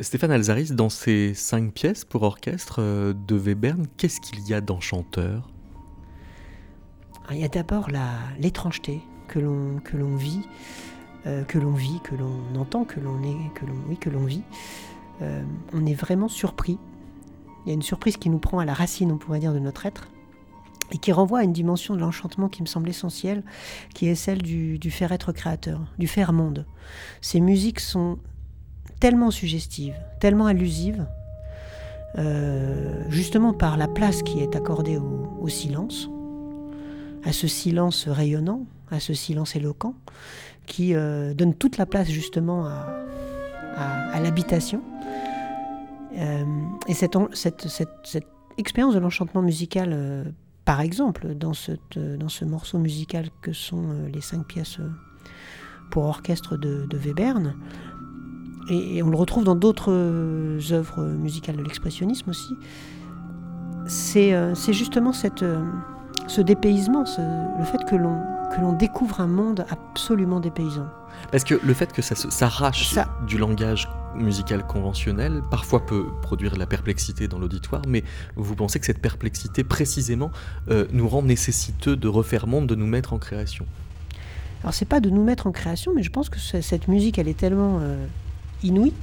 Stéphane 0.00 0.30
Alzaris, 0.30 0.70
dans 0.72 0.88
ces 0.88 1.34
cinq 1.34 1.72
pièces 1.72 2.04
pour 2.04 2.22
orchestre 2.22 3.12
de 3.12 3.36
Webern, 3.36 3.86
qu'est-ce 3.96 4.20
qu'il 4.20 4.46
y 4.46 4.54
a 4.54 4.60
d'enchanteur? 4.60 5.50
Il 7.30 7.38
y 7.38 7.44
a 7.44 7.48
d'abord 7.48 7.88
l'étrangeté 8.38 9.00
que 9.26 9.38
l'on 9.38 10.16
vit, 10.16 10.42
que 11.24 11.58
l'on 11.58 11.72
vit, 11.72 12.00
que 12.04 12.14
l'on 12.14 12.58
entend, 12.58 12.84
que 12.84 13.00
l'on 13.00 13.22
est, 13.22 13.52
que 13.54 13.66
l'on 13.66 13.74
oui, 13.88 13.96
que 13.98 14.08
l'on 14.08 14.24
vit. 14.24 14.42
on 15.20 15.84
est 15.84 15.94
vraiment 15.94 16.28
surpris. 16.28 16.78
Il 17.66 17.68
y 17.68 17.72
a 17.72 17.74
une 17.74 17.82
surprise 17.82 18.16
qui 18.16 18.30
nous 18.30 18.38
prend 18.38 18.60
à 18.60 18.64
la 18.64 18.74
racine, 18.74 19.10
on 19.10 19.18
pourrait 19.18 19.40
dire, 19.40 19.52
de 19.52 19.58
notre 19.58 19.84
être 19.84 20.08
et 20.90 20.98
qui 20.98 21.12
renvoie 21.12 21.40
à 21.40 21.44
une 21.44 21.52
dimension 21.52 21.94
de 21.94 22.00
l'enchantement 22.00 22.48
qui 22.48 22.62
me 22.62 22.66
semble 22.66 22.88
essentielle, 22.88 23.42
qui 23.94 24.08
est 24.08 24.14
celle 24.14 24.42
du, 24.42 24.78
faire 24.90 25.12
être 25.12 25.32
créateur, 25.32 25.80
du 25.98 26.08
faire 26.08 26.32
monde. 26.32 26.66
Ces 27.20 27.40
musiques 27.40 27.80
sont 27.80 28.18
tellement 29.00 29.30
suggestives, 29.30 29.96
tellement 30.20 30.46
allusives, 30.46 31.06
euh, 32.16 33.04
justement 33.08 33.52
par 33.52 33.76
la 33.76 33.86
place 33.86 34.22
qui 34.22 34.40
est 34.40 34.56
accordée 34.56 34.96
au, 34.96 35.48
silence, 35.48 36.08
à 37.24 37.32
ce 37.32 37.46
silence 37.46 38.08
rayonnant, 38.08 38.66
à 38.90 39.00
ce 39.00 39.14
silence 39.14 39.56
éloquent, 39.56 39.94
qui 40.66 40.94
euh, 40.94 41.34
donne 41.34 41.54
toute 41.54 41.78
la 41.78 41.86
place 41.86 42.08
justement 42.08 42.66
à, 42.66 44.20
l'habitation. 44.20 44.82
Euh, 46.16 46.44
et 46.88 46.94
cette, 46.94 47.16
expérience 48.56 48.94
de 48.94 48.98
l'enchantement 48.98 49.42
musical 49.42 50.34
par 50.64 50.80
exemple, 50.82 51.34
dans, 51.34 51.54
ce 51.54 52.44
morceau 52.44 52.78
musical 52.78 53.30
que 53.40 53.52
sont 53.54 54.08
les 54.12 54.20
cinq 54.20 54.46
pièces 54.46 54.78
pour 55.90 56.04
orchestre 56.04 56.56
de, 56.56 56.86
Webern, 56.92 57.54
et, 58.68 59.02
on 59.02 59.10
le 59.10 59.16
retrouve 59.16 59.44
dans 59.44 59.54
d'autres 59.54 59.92
euh, 59.92 60.60
œuvres 60.70 61.02
musicales 61.02 61.56
de 61.56 61.62
l'expressionnisme 61.62 62.30
aussi, 62.30 62.54
c'est 63.86 64.32
justement 64.72 65.14
cette, 65.14 65.44
ce 66.26 66.40
dépaysement, 66.42 67.04
le 67.58 67.64
fait 67.64 67.82
que 67.88 67.96
l'on 67.96 68.72
découvre 68.74 69.20
un 69.20 69.26
monde 69.26 69.64
absolument 69.70 70.40
dépaysant. 70.40 70.88
Parce 71.32 71.44
que 71.44 71.58
le 71.62 71.74
fait 71.74 71.92
que 71.92 72.02
ça 72.02 72.14
s'arrache 72.14 72.94
du 73.26 73.38
langage 73.38 73.88
musical 74.14 74.66
conventionnel 74.66 75.42
parfois 75.50 75.84
peut 75.84 76.06
produire 76.22 76.54
de 76.54 76.58
la 76.58 76.66
perplexité 76.66 77.28
dans 77.28 77.38
l'auditoire, 77.38 77.82
mais 77.86 78.04
vous 78.36 78.54
pensez 78.54 78.78
que 78.80 78.86
cette 78.86 79.00
perplexité 79.00 79.64
précisément 79.64 80.30
euh, 80.70 80.86
nous 80.92 81.08
rend 81.08 81.22
nécessiteux 81.22 81.96
de 81.96 82.08
refaire 82.08 82.46
monde, 82.46 82.66
de 82.66 82.74
nous 82.74 82.86
mettre 82.86 83.12
en 83.12 83.18
création? 83.18 83.66
Alors 84.62 84.74
c'est 84.74 84.88
pas 84.88 85.00
de 85.00 85.10
nous 85.10 85.22
mettre 85.22 85.46
en 85.46 85.52
création, 85.52 85.92
mais 85.94 86.02
je 86.02 86.10
pense 86.10 86.28
que 86.28 86.38
cette 86.38 86.88
musique 86.88 87.18
elle 87.18 87.28
est 87.28 87.38
tellement 87.38 87.78
euh, 87.80 88.06
inouïe 88.62 88.94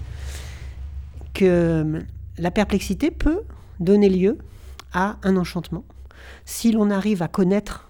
que 1.34 2.04
la 2.38 2.52
perplexité 2.52 3.12
peut 3.12 3.42
donner 3.80 4.10
lieu 4.10 4.38
à 4.94 5.18
un 5.24 5.38
enchantement 5.38 5.84
si 6.46 6.72
l'on 6.72 6.90
arrive 6.90 7.22
à 7.22 7.28
connaître 7.28 7.90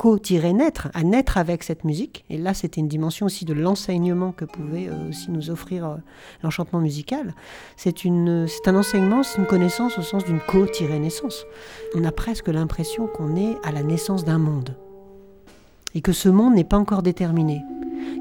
co-naître, 0.00 0.88
à 0.94 1.02
naître 1.02 1.36
avec 1.36 1.62
cette 1.62 1.84
musique. 1.84 2.24
Et 2.30 2.38
là, 2.38 2.54
c'était 2.54 2.80
une 2.80 2.88
dimension 2.88 3.26
aussi 3.26 3.44
de 3.44 3.52
l'enseignement 3.52 4.32
que 4.32 4.46
pouvait 4.46 4.88
euh, 4.88 5.10
aussi 5.10 5.30
nous 5.30 5.50
offrir 5.50 5.84
euh, 5.84 5.96
l'enchantement 6.42 6.80
musical. 6.80 7.34
C'est 7.76 8.06
un 8.06 8.74
enseignement, 8.74 9.22
c'est 9.22 9.36
une 9.36 9.46
connaissance 9.46 9.98
au 9.98 10.02
sens 10.02 10.24
d'une 10.24 10.40
co-naissance. 10.40 11.44
On 11.94 12.02
a 12.04 12.12
presque 12.12 12.48
l'impression 12.48 13.08
qu'on 13.08 13.36
est 13.36 13.58
à 13.62 13.72
la 13.72 13.82
naissance 13.82 14.24
d'un 14.24 14.38
monde. 14.38 14.74
Et 15.94 16.00
que 16.00 16.12
ce 16.12 16.30
monde 16.30 16.54
n'est 16.54 16.64
pas 16.64 16.78
encore 16.78 17.02
déterminé. 17.02 17.60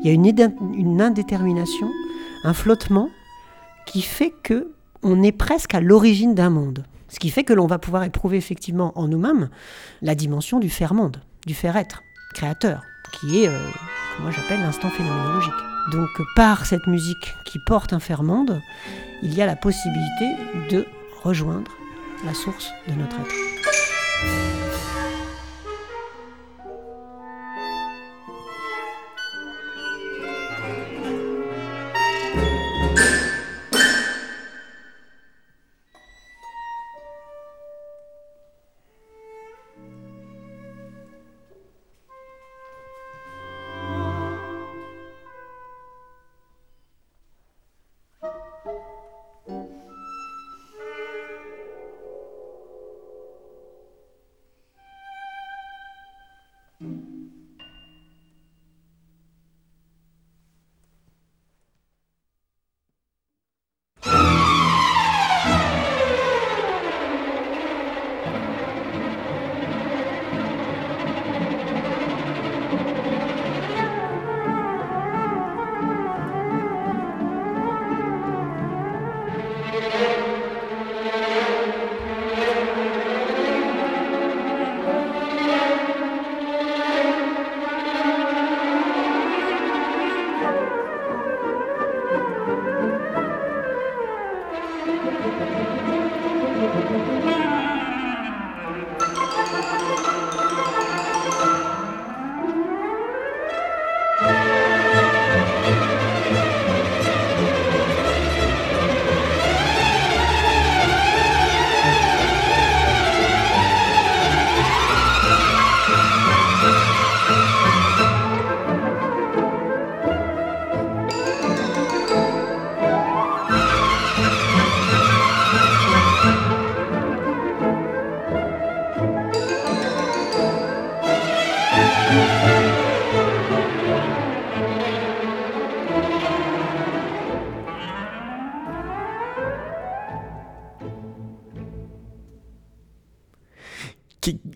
Il 0.02 0.06
y 0.06 0.10
a 0.10 0.14
une, 0.14 0.26
une 0.76 1.02
indétermination, 1.02 1.90
un 2.44 2.54
flottement 2.54 3.10
qui 3.86 4.02
fait 4.02 4.34
que 4.44 4.72
on 5.02 5.24
est 5.24 5.32
presque 5.32 5.74
à 5.74 5.82
l'origine 5.82 6.36
d'un 6.36 6.50
monde. 6.50 6.84
Ce 7.08 7.20
qui 7.20 7.30
fait 7.30 7.44
que 7.44 7.54
l'on 7.54 7.68
va 7.68 7.80
pouvoir 7.80 8.04
éprouver 8.04 8.38
effectivement 8.38 8.92
en 8.96 9.08
nous-mêmes 9.08 9.50
la 10.02 10.14
dimension 10.14 10.60
du 10.60 10.70
faire-monde 10.70 11.22
du 11.46 11.54
faire-être 11.54 12.04
créateur, 12.34 12.84
qui 13.12 13.44
est, 13.44 13.48
euh, 13.48 13.70
que 14.16 14.22
moi 14.22 14.32
j'appelle 14.32 14.60
l'instant 14.60 14.90
phénoménologique. 14.90 15.54
Donc 15.92 16.10
par 16.36 16.66
cette 16.66 16.86
musique 16.88 17.34
qui 17.46 17.60
porte 17.66 17.94
un 17.94 18.00
faire-monde, 18.00 18.62
il 19.24 19.34
y 19.34 19.42
a 19.42 19.46
la 19.46 19.56
possibilité 19.56 20.36
de 20.70 20.86
rejoindre 21.24 21.72
la 22.26 22.34
source 22.34 22.70
de 22.88 22.94
notre 22.94 23.16
être. 23.20 23.59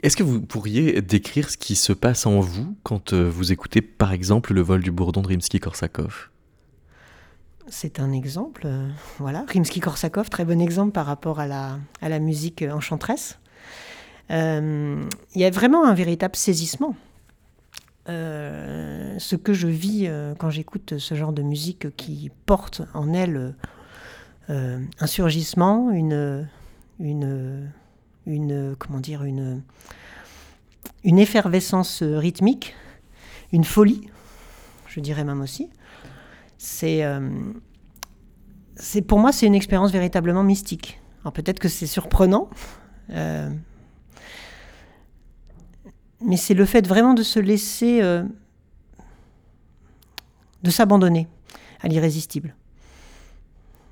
Est-ce 0.04 0.18
que 0.18 0.24
vous 0.24 0.42
pourriez 0.42 1.02
décrire 1.02 1.50
ce 1.50 1.56
qui 1.56 1.78
se 1.78 1.94
passe 1.94 2.26
en 2.26 2.42
vous 2.42 2.76
quand 2.84 3.14
euh, 3.14 3.30
vous 3.30 3.54
écoutez 3.54 3.82
par 3.82 4.12
exemple 4.12 4.54
le 4.54 4.60
vol 4.60 4.84
du 4.84 4.92
bourdon 4.92 5.22
de 5.22 5.30
Rimsky-Korsakov? 5.30 6.28
C'est 7.70 8.02
un 8.02 8.12
exemple, 8.12 8.64
euh, 8.66 8.90
voilà. 9.18 9.46
Rimsky-Korsakov, 9.48 10.28
très 10.28 10.44
bon 10.44 10.60
exemple 10.60 10.92
par 10.92 11.06
rapport 11.06 11.40
à 11.40 11.48
la, 11.48 12.20
musique 12.20 12.66
enchanteresse. 12.70 13.40
Euh, 14.30 15.02
il 15.36 15.42
y 15.42 15.46
a 15.46 15.50
vraiment 15.50 15.86
un 15.86 15.94
véritable 15.94 16.36
saisissement. 16.36 16.98
ce 18.08 19.36
que 19.38 19.54
je 19.54 19.70
vis 19.70 20.10
quand 20.38 20.50
j'écoute 20.50 20.98
ce 20.98 21.16
genre 21.16 21.32
de 21.32 21.44
musique 21.44 21.96
qui 21.96 22.30
porte 22.46 22.82
en 22.94 23.14
elle 23.14 23.56
un 24.50 25.08
surgissement, 25.08 25.92
une, 25.92 26.46
une, 27.00 27.72
une, 28.26 28.76
comment 28.78 29.00
dire, 29.00 29.24
une, 29.24 29.64
effervescence 31.04 32.02
rythmique, 32.04 32.76
une 33.52 33.64
folie, 33.64 34.10
je 34.88 35.00
dirais 35.00 35.24
même 35.24 35.42
aussi. 35.42 35.70
C'est, 36.58 37.04
euh, 37.04 37.30
c'est 38.76 39.02
pour 39.02 39.20
moi, 39.20 39.32
c'est 39.32 39.46
une 39.46 39.56
expérience 39.56 39.92
véritablement 39.92 40.44
mystique. 40.44 41.02
Alors 41.22 41.34
peut-être 41.34 41.60
que 41.60 41.70
c'est 41.70 41.88
surprenant, 41.88 42.50
euh, 43.10 43.50
mais 46.22 46.38
c'est 46.38 46.54
le 46.54 46.66
fait 46.66 46.88
vraiment 46.88 47.14
de 47.14 47.24
se 47.24 47.40
laisser, 47.40 48.02
euh, 48.02 48.24
de 50.64 50.70
s'abandonner 50.70 51.28
à 51.82 51.88
l'irrésistible, 51.88 52.56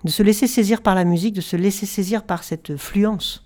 de 0.04 0.10
se 0.10 0.24
laisser 0.24 0.48
saisir 0.48 0.82
par 0.82 0.96
la 0.96 1.04
musique, 1.04 1.34
de 1.34 1.41
se 1.41 1.56
laisser 1.56 1.86
saisir 1.86 2.24
par 2.24 2.44
cette 2.44 2.78
fluence 2.78 3.46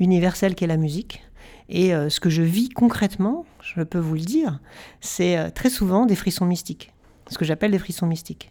universelle 0.00 0.54
qu'est 0.54 0.66
la 0.66 0.76
musique. 0.76 1.22
Et 1.68 1.94
euh, 1.94 2.08
ce 2.08 2.18
que 2.18 2.30
je 2.30 2.42
vis 2.42 2.68
concrètement, 2.68 3.46
je 3.62 3.82
peux 3.82 3.98
vous 3.98 4.14
le 4.14 4.20
dire, 4.20 4.58
c'est 5.00 5.52
très 5.52 5.70
souvent 5.70 6.04
des 6.04 6.16
frissons 6.16 6.46
mystiques, 6.46 6.92
ce 7.30 7.38
que 7.38 7.44
j'appelle 7.44 7.70
des 7.70 7.78
frissons 7.78 8.06
mystiques. 8.06 8.50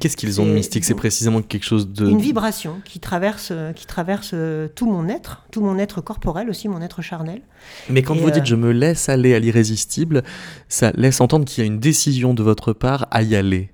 Qu'est-ce 0.00 0.16
qu'ils 0.16 0.40
ont 0.40 0.46
de 0.46 0.50
mystique? 0.50 0.84
C'est 0.84 0.94
précisément 0.94 1.42
quelque 1.42 1.64
chose 1.64 1.88
de... 1.92 2.08
Une 2.08 2.20
vibration 2.20 2.80
qui 2.84 2.98
traverse, 2.98 3.52
qui 3.76 3.86
traverse 3.86 4.32
euh, 4.34 4.66
tout 4.66 4.90
mon 4.90 5.08
être, 5.08 5.46
tout 5.52 5.60
mon 5.60 5.78
être 5.78 6.00
corporel 6.00 6.50
aussi, 6.50 6.68
mon 6.68 6.82
être 6.82 7.02
charnel. 7.02 7.42
Mais 7.88 8.02
quand 8.02 8.16
vous 8.16 8.30
dites 8.32 8.42
euh, 8.42 8.46
je 8.46 8.56
me 8.56 8.72
laisse 8.72 9.08
aller 9.08 9.32
à 9.32 9.38
l'irrésistible, 9.38 10.24
ça 10.68 10.90
laisse 10.96 11.20
entendre 11.20 11.44
qu'il 11.44 11.62
y 11.62 11.64
a 11.64 11.68
une 11.68 11.78
décision 11.78 12.34
de 12.34 12.42
votre 12.42 12.72
part 12.72 13.06
à 13.12 13.22
y 13.22 13.36
aller. 13.36 13.70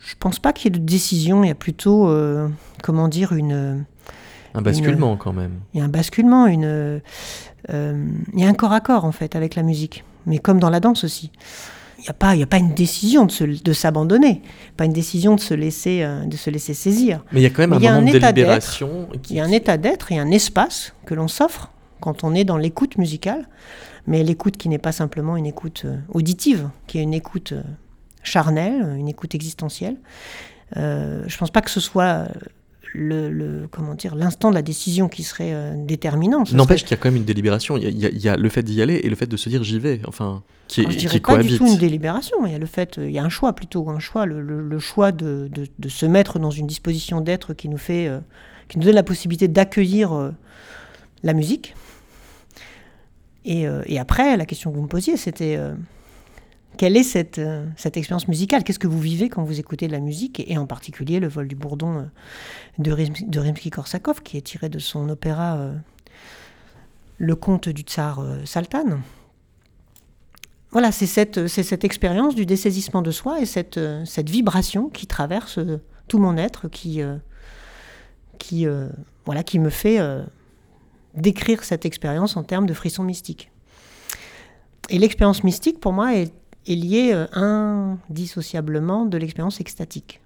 Je 0.00 0.16
pense 0.20 0.38
pas 0.38 0.52
qu'il 0.52 0.70
y 0.70 0.76
ait 0.76 0.78
de 0.78 0.84
décision, 0.84 1.42
il 1.42 1.48
y 1.48 1.50
a 1.50 1.54
plutôt, 1.54 2.08
euh, 2.08 2.48
comment 2.82 3.08
dire, 3.08 3.32
une... 3.32 3.86
Un 4.54 4.62
basculement 4.62 5.16
quand 5.16 5.32
même. 5.32 5.60
Il 5.74 5.78
y 5.78 5.80
a 5.80 5.84
un 5.84 5.88
basculement, 5.88 6.46
une... 6.46 7.00
il 7.68 8.40
y 8.40 8.44
a 8.44 8.48
un 8.48 8.54
corps 8.54 8.72
à 8.72 8.80
corps 8.80 9.04
en 9.04 9.12
fait 9.12 9.36
avec 9.36 9.54
la 9.54 9.62
musique, 9.62 10.04
mais 10.26 10.38
comme 10.38 10.58
dans 10.58 10.70
la 10.70 10.80
danse 10.80 11.04
aussi 11.04 11.30
il 12.02 12.06
n'y 12.06 12.10
a, 12.10 12.14
pas, 12.14 12.30
a 12.30 12.46
pas 12.46 12.58
une 12.58 12.74
décision 12.74 13.26
de 13.26 13.72
s'abandonner, 13.72 14.42
pas 14.76 14.86
une 14.86 14.92
décision 14.92 15.36
de 15.36 15.40
se 15.40 15.54
laisser, 15.54 16.02
euh, 16.02 16.24
de 16.24 16.36
se 16.36 16.50
laisser 16.50 16.74
saisir. 16.74 17.24
Mais 17.30 17.40
il 17.40 17.42
y 17.44 17.46
a 17.46 17.50
quand 17.50 17.62
même 17.62 17.72
un 17.72 17.78
moment 17.78 18.02
de 18.02 18.18
délibération. 18.18 19.08
Il 19.30 19.36
y 19.36 19.40
a 19.40 19.44
un 19.44 19.52
état 19.52 19.76
d'être 19.76 20.10
et 20.10 20.18
un 20.18 20.32
espace 20.32 20.94
que 21.06 21.14
l'on 21.14 21.28
s'offre 21.28 21.70
quand 22.00 22.24
on 22.24 22.34
est 22.34 22.42
dans 22.42 22.56
l'écoute 22.56 22.98
musicale, 22.98 23.48
mais 24.08 24.24
l'écoute 24.24 24.56
qui 24.56 24.68
n'est 24.68 24.78
pas 24.78 24.90
simplement 24.90 25.36
une 25.36 25.46
écoute 25.46 25.82
euh, 25.84 25.96
auditive, 26.08 26.70
qui 26.88 26.98
est 26.98 27.02
une 27.02 27.14
écoute 27.14 27.52
euh, 27.52 27.62
charnelle, 28.24 28.96
une 28.98 29.08
écoute 29.08 29.36
existentielle. 29.36 29.96
je 30.74 30.80
ne 30.80 31.38
pense 31.38 31.52
pas 31.52 31.60
que 31.60 31.70
ce 31.70 31.80
soit 31.80 32.26
le, 32.94 33.66
comment 33.70 33.94
dire 33.94 34.14
l'instant 34.14 34.50
de 34.50 34.54
la 34.54 34.62
décision 34.62 35.08
qui 35.08 35.22
serait 35.22 35.52
euh, 35.52 35.74
déterminant. 35.76 36.44
N'empêche 36.52 36.82
qu'il 36.82 36.90
y 36.90 36.94
a 36.94 36.96
quand 36.96 37.08
même 37.08 37.16
une 37.16 37.24
délibération. 37.24 37.76
Il 37.76 37.98
y, 37.98 38.28
a, 38.28 38.36
le 38.36 38.48
fait 38.48 38.62
d'y 38.62 38.82
aller 38.82 39.00
et 39.02 39.08
le 39.08 39.16
fait 39.16 39.26
de 39.26 39.36
se 39.36 39.48
dire 39.48 39.62
j'y 39.62 39.78
vais. 39.78 40.00
Enfin, 40.06 40.42
qui, 40.68 40.82
je 40.82 40.96
dirais 40.96 41.20
pas 41.20 41.42
du 41.42 41.56
tout 41.56 41.66
une 41.66 41.78
délibération. 41.78 42.46
Il 42.46 42.52
y 42.52 42.54
a 42.54 42.58
le 42.58 42.66
fait, 42.66 42.98
il 42.98 43.10
y 43.10 43.18
a 43.18 43.24
un 43.24 43.28
choix 43.28 43.54
plutôt, 43.54 43.88
un 43.88 43.98
choix, 43.98 44.26
le, 44.26 44.78
choix 44.78 45.12
de, 45.12 45.50
de, 45.78 45.88
se 45.88 46.06
mettre 46.06 46.38
dans 46.38 46.50
une 46.50 46.66
disposition 46.66 47.20
d'être 47.20 47.54
qui 47.54 47.68
nous 47.68 47.78
fait, 47.78 48.08
euh, 48.08 48.20
qui 48.68 48.78
nous 48.78 48.84
donne 48.84 48.94
la 48.94 49.02
possibilité 49.02 49.48
d'accueillir 49.48 50.12
euh, 50.12 50.30
la 51.22 51.32
musique. 51.32 51.74
Et, 53.44 53.64
et, 53.86 53.98
après, 53.98 54.36
la 54.36 54.46
question 54.46 54.70
que 54.70 54.76
vous 54.76 54.84
me 54.84 54.88
posiez, 54.88 55.16
c'était 55.16 55.58
quelle 56.82 56.96
est 56.96 57.04
cette, 57.04 57.38
euh, 57.38 57.64
cette 57.76 57.96
expérience 57.96 58.26
musicale? 58.26 58.64
Qu'est-ce 58.64 58.80
que 58.80 58.88
vous 58.88 58.98
vivez 58.98 59.28
quand 59.28 59.44
vous 59.44 59.60
écoutez 59.60 59.86
de 59.86 59.92
la 59.92 60.00
musique 60.00 60.42
et, 60.44 60.58
en 60.58 60.66
particulier 60.66 61.20
le 61.20 61.28
vol 61.28 61.46
du 61.46 61.54
bourdon 61.54 61.98
euh, 62.00 62.02
de, 62.80 63.38
Rimsky-Korsakov, 63.40 64.20
qui 64.24 64.36
est 64.36 64.40
tiré 64.40 64.68
de 64.68 64.80
son 64.80 65.08
opéra 65.08 65.58
euh, 65.58 65.76
Le 67.18 67.36
conte 67.36 67.68
du 67.68 67.82
tsar 67.82 68.20
Saltan? 68.44 68.98
Voilà, 70.72 70.90
c'est 70.90 71.06
cette, 71.06 71.46
cette 71.46 71.84
expérience 71.84 72.34
du 72.34 72.46
dessaisissement 72.46 73.02
de 73.02 73.12
soi 73.12 73.40
et 73.40 73.46
cette, 73.46 73.78
vibration 74.28 74.88
qui 74.88 75.06
traverse 75.06 75.60
tout 76.08 76.18
mon 76.18 76.36
être, 76.36 76.66
qui, 76.66 77.00
qui, 78.38 78.66
voilà, 79.24 79.44
qui 79.44 79.60
me 79.60 79.70
fait 79.70 80.00
décrire 81.14 81.62
cette 81.62 81.86
expérience 81.86 82.36
en 82.36 82.42
termes 82.42 82.66
de 82.66 82.74
frisson 82.74 83.04
mystique. 83.04 83.52
Et 84.88 84.98
l'expérience 84.98 85.44
mystique, 85.44 85.78
pour 85.78 85.92
moi, 85.92 86.16
est 86.16 86.32
est 86.66 86.74
lié 86.74 87.12
euh, 87.12 87.26
indissociablement 87.34 89.06
de 89.06 89.18
l'expérience 89.18 89.60
extatique. 89.60 90.20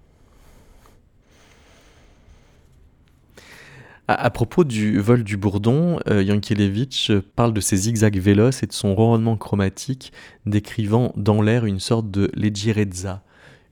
À, 4.09 4.31
propos 4.31 4.63
du 4.63 5.01
vol 5.01 5.25
du 5.25 5.37
bourdon, 5.37 5.99
euh, 6.09 6.23
Yankelevitch 6.23 7.11
parle 7.35 7.53
de 7.53 7.61
ses 7.61 7.77
zigzags 7.77 8.19
véloces 8.19 8.63
et 8.63 8.69
de 8.69 8.73
son 8.73 8.95
ronronnement 8.95 9.37
chromatique, 9.37 10.13
décrivant 10.47 11.13
dans 11.17 11.43
l'air 11.43 11.65
une 11.65 11.81
sorte 11.81 12.09
de 12.13 12.31
leggerezza, 12.35 13.25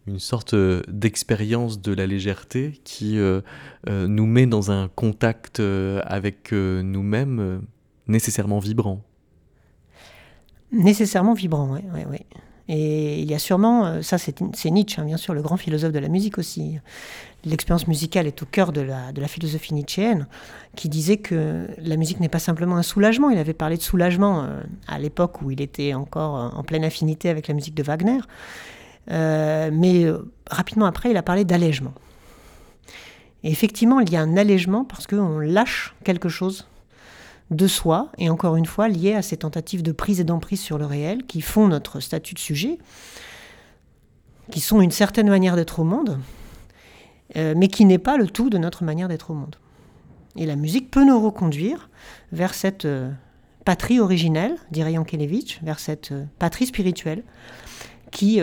une 0.09 0.19
sorte 0.19 0.55
euh, 0.55 0.83
d'expérience 0.89 1.81
de 1.81 1.95
la 1.95 2.09
légèreté 2.09 2.81
qui 2.83 3.17
nous 3.87 4.27
met 4.27 4.47
dans 4.47 4.73
un 4.73 4.89
contact 4.89 5.61
avec 6.05 6.51
nous-mêmes 6.51 7.63
nécessairement 8.09 8.59
vibrant. 8.59 9.03
Nécessairement 10.73 11.35
vibrant, 11.35 11.73
oui. 11.73 11.81
Ouais, 11.95 12.07
ouais. 12.07 12.27
Et 12.69 13.21
il 13.21 13.31
y 13.31 13.35
a 13.35 13.39
sûrement, 13.39 13.85
euh, 13.85 14.03
ça 14.03 14.17
c'est 14.17 14.41
Nietzsche, 14.71 15.01
hein, 15.01 15.05
bien 15.05 15.19
sûr, 15.19 15.35
le 15.35 15.43
grand 15.43 15.57
philosophe 15.57 15.93
de 15.93 15.99
la 15.99 16.09
musique 16.09 16.39
aussi. 16.39 16.79
L'expérience 17.45 17.87
musicale 17.87 18.27
est 18.27 18.43
au 18.43 18.47
cœur 18.47 18.73
de 18.73 18.81
la, 18.81 19.13
de 19.13 19.21
la 19.21 19.29
philosophie 19.29 19.75
nietzschéenne, 19.75 20.27
qui 20.75 20.89
disait 20.89 21.19
que 21.19 21.69
la 21.77 21.97
musique 21.97 22.21
n'est 22.21 22.31
pas 22.31 22.39
simplement 22.39 22.77
un 22.77 22.83
soulagement. 22.83 23.29
Il 23.29 23.37
avait 23.37 23.53
parlé 23.53 23.77
de 23.77 23.83
soulagement 23.83 24.45
euh, 24.45 24.63
à 24.89 24.99
l'époque 24.99 25.43
où 25.43 25.51
il 25.51 25.61
était 25.61 25.93
encore 25.93 26.55
en 26.57 26.63
pleine 26.63 26.85
affinité 26.85 27.29
avec 27.29 27.49
la 27.49 27.55
musique 27.55 27.75
de 27.75 27.83
Wagner. 27.83 28.21
Euh, 29.11 29.71
mais 29.71 30.07
rapidement 30.51 30.87
après, 30.87 31.11
il 31.11 31.17
a 31.19 31.23
parlé 31.23 31.45
d'allègement. 31.45 31.93
Et 33.43 33.51
effectivement, 33.51 34.01
il 34.01 34.11
y 34.11 34.17
a 34.17 34.23
un 34.23 34.39
allègement 34.39 34.85
parce 34.85 35.07
qu'on 35.07 35.39
lâche 35.39 35.95
quelque 36.03 36.31
chose 36.31 36.67
de 37.55 37.67
soi, 37.67 38.11
et 38.19 38.31
encore 38.31 38.57
une 38.57 38.67
fois 38.67 38.89
lié 38.89 39.15
à 39.15 39.23
ces 39.23 39.39
tentatives 39.39 39.83
de 39.83 39.93
prise 39.93 40.21
et 40.21 40.25
d'emprise 40.25 40.61
sur 40.61 40.79
le 40.79 40.87
réel 40.87 41.25
qui 41.25 41.41
font 41.41 41.69
notre 41.69 42.01
statut 42.01 42.35
de 42.35 42.39
sujet, 42.39 42.79
qui 44.51 44.61
sont 44.61 44.81
une 44.81 44.91
certaine 44.91 45.29
manière 45.29 45.57
d'être 45.57 45.81
au 45.81 45.85
monde, 45.85 46.19
euh, 47.37 47.55
mais 47.57 47.69
qui 47.69 47.85
n'est 47.85 47.99
pas 47.99 48.17
le 48.17 48.29
tout 48.29 48.51
de 48.51 48.59
notre 48.59 48.85
manière 48.85 49.09
d'être 49.09 49.31
au 49.31 49.35
monde. 49.35 49.57
Et 50.37 50.47
la 50.47 50.57
musique 50.57 50.91
peut 50.91 51.05
nous 51.05 51.21
reconduire 51.21 51.89
vers 52.33 52.55
cette 52.55 52.85
euh, 52.85 53.11
patrie 53.65 54.01
originelle, 54.01 54.57
dirait 54.71 54.93
Yankelevitch, 54.93 55.63
vers 55.63 55.79
cette 55.79 56.13
euh, 56.13 56.25
patrie 56.39 56.67
spirituelle, 56.67 57.23
qui, 58.11 58.41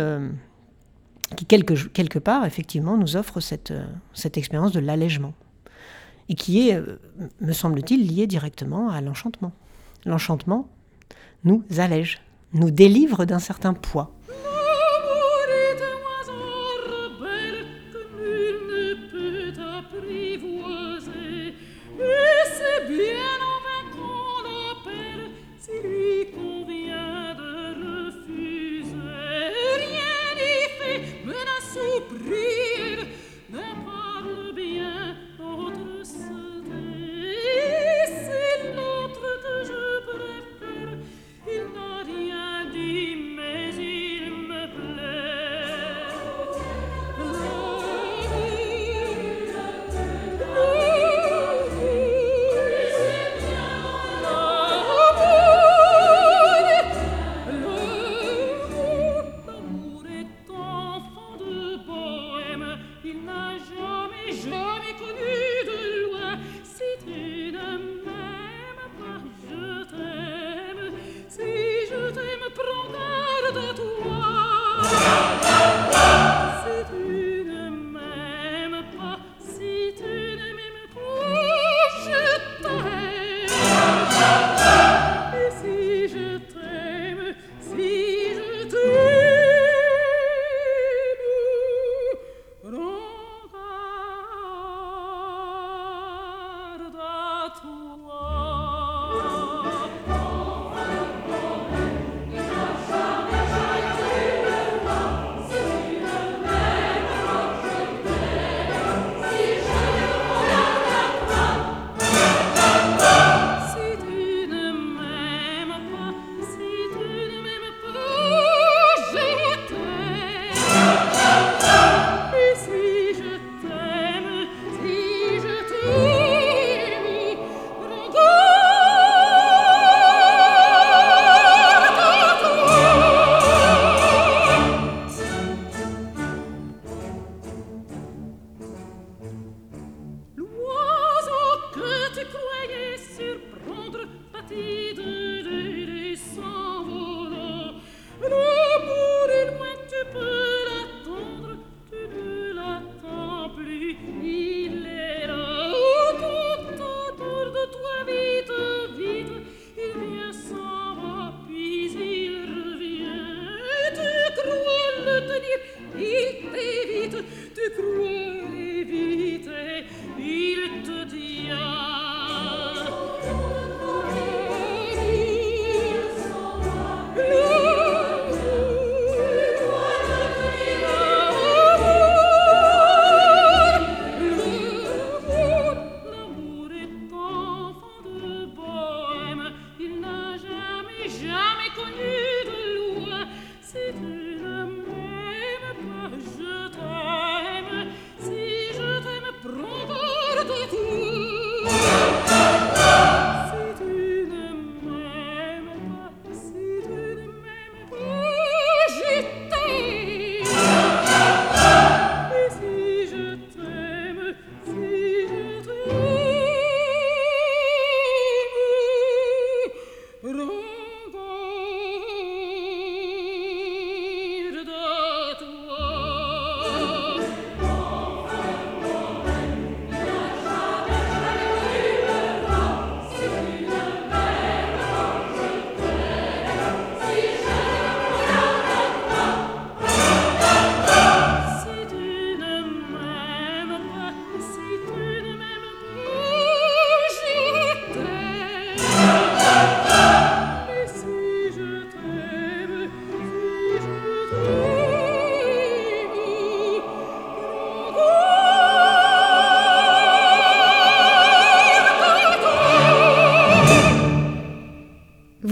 qui 1.38 1.46
quelque, 1.46 1.88
quelque, 1.88 2.20
part, 2.20 2.46
effectivement, 2.46 2.98
nous 2.98 3.16
offre 3.16 3.40
cette, 3.40 3.72
cette 4.14 4.38
expérience 4.38 4.74
de 4.74 4.82
l'allègement 4.82 5.34
et 6.32 6.34
qui 6.34 6.70
est, 6.70 6.76
euh, 6.76 6.98
me 7.42 7.52
semble-t-il, 7.52 8.08
lié 8.08 8.26
directement 8.26 8.90
à 8.90 9.02
l'enchantement. 9.02 9.52
L'enchantement 10.06 10.70
nous 11.44 11.62
allège, 11.78 12.22
nous 12.54 12.72
délivre 12.72 13.26
d'un 13.26 13.40
certain 13.40 13.74
poids. 13.74 14.14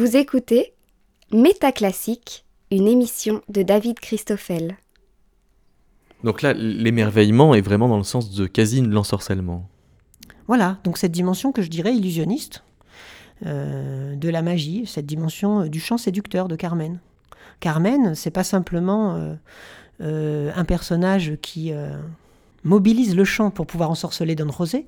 Vous 0.10 0.18
écoutez 0.18 0.74
Métaclassique, 1.32 2.44
une 2.72 2.88
émission 2.88 3.44
de 3.48 3.62
David 3.62 4.00
Christoffel. 4.00 4.76
Donc 6.24 6.42
là, 6.42 6.54
l'émerveillement 6.54 7.54
est 7.54 7.62
vraiment 7.62 7.88
dans 7.88 7.98
le 7.98 8.04
sens 8.04 8.32
de 8.32 8.48
quasi 8.48 8.82
l'ensorcellement. 8.82 9.70
Voilà, 10.48 10.80
donc 10.84 10.98
cette 10.98 11.12
dimension 11.12 11.52
que 11.52 11.62
je 11.62 11.68
dirais 11.68 11.96
illusionniste 11.96 12.64
euh, 13.46 14.16
de 14.16 14.30
la 14.30 14.42
magie, 14.42 14.88
cette 14.88 15.06
dimension 15.06 15.62
euh, 15.62 15.68
du 15.68 15.80
chant 15.80 16.00
séducteur 16.00 16.48
de 16.48 16.56
Carmen. 16.56 17.00
Carmen, 17.60 18.16
c'est 18.16 18.32
pas 18.32 18.44
simplement 18.44 19.38
euh, 20.02 20.52
un 20.56 20.66
personnage 20.66 21.34
qui 21.44 21.72
mobilise 22.64 23.16
le 23.16 23.26
chant 23.26 23.52
pour 23.52 23.68
pouvoir 23.68 23.92
ensorceler 23.92 24.34
Don 24.34 24.50
Rosé. 24.50 24.88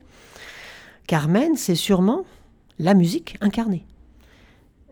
Carmen, 1.06 1.56
c'est 1.58 1.76
sûrement 1.76 2.26
la 2.80 2.96
musique 2.96 3.38
incarnée. 3.40 3.86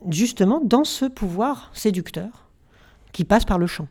Justement 0.09 0.61
dans 0.63 0.83
ce 0.83 1.05
pouvoir 1.05 1.71
séducteur 1.73 2.49
qui 3.11 3.25
passe 3.25 3.45
par 3.45 3.57
le 3.57 3.67
chant. 3.67 3.87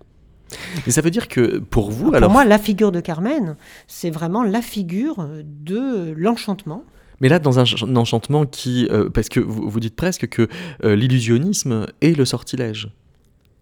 Et 0.86 0.90
ça 0.90 1.02
veut 1.02 1.10
dire 1.10 1.28
que 1.28 1.58
pour 1.58 1.90
vous, 1.90 2.14
alors... 2.14 2.28
Pour 2.28 2.32
moi, 2.32 2.44
la 2.44 2.58
figure 2.58 2.92
de 2.92 3.00
Carmen, 3.00 3.56
c'est 3.86 4.10
vraiment 4.10 4.42
la 4.42 4.62
figure 4.62 5.28
de 5.44 6.14
l'enchantement. 6.16 6.84
Mais 7.20 7.28
là, 7.28 7.38
dans 7.38 7.58
un, 7.58 7.96
enchantement 7.96 8.46
qui... 8.46 8.86
Euh, 8.90 9.10
parce 9.10 9.28
que 9.28 9.40
vous, 9.40 9.68
vous, 9.68 9.80
dites 9.80 9.96
presque 9.96 10.28
que 10.28 10.48
euh, 10.84 10.96
l'illusionnisme 10.96 11.86
est 12.00 12.16
le 12.16 12.24
sortilège. 12.24 12.90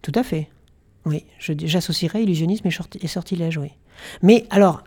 Tout 0.03 0.13
à 0.15 0.23
fait. 0.23 0.49
Oui, 1.07 1.25
j'associerais 1.39 2.23
illusionnisme 2.23 2.69
et, 3.01 3.07
sortilège, 3.07 3.59
oui. 3.59 3.71
Mais 4.23 4.45
alors, 4.51 4.83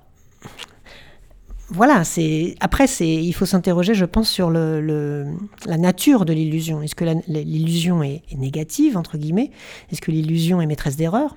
voilà, 1.72 2.04
c'est 2.04 2.56
après 2.60 2.88
c'est 2.88 3.08
il 3.08 3.34
faut 3.34 3.46
s'interroger, 3.46 3.94
je 3.94 4.06
pense, 4.06 4.30
sur 4.30 4.50
le, 4.50 5.26
la 5.66 5.78
nature 5.78 6.26
de 6.26 6.34
l'illusion. 6.34 6.82
Est-ce 6.82 6.96
que 6.96 7.06
l'illusion 7.28 8.02
est, 8.04 8.24
négative 8.36 8.98
entre 8.98 9.18
guillemets? 9.18 9.52
Est-ce 9.92 10.02
que 10.02 10.12
l'illusion 10.12 10.62
est 10.62 10.66
maîtresse 10.66 10.96
d'erreur? 10.96 11.36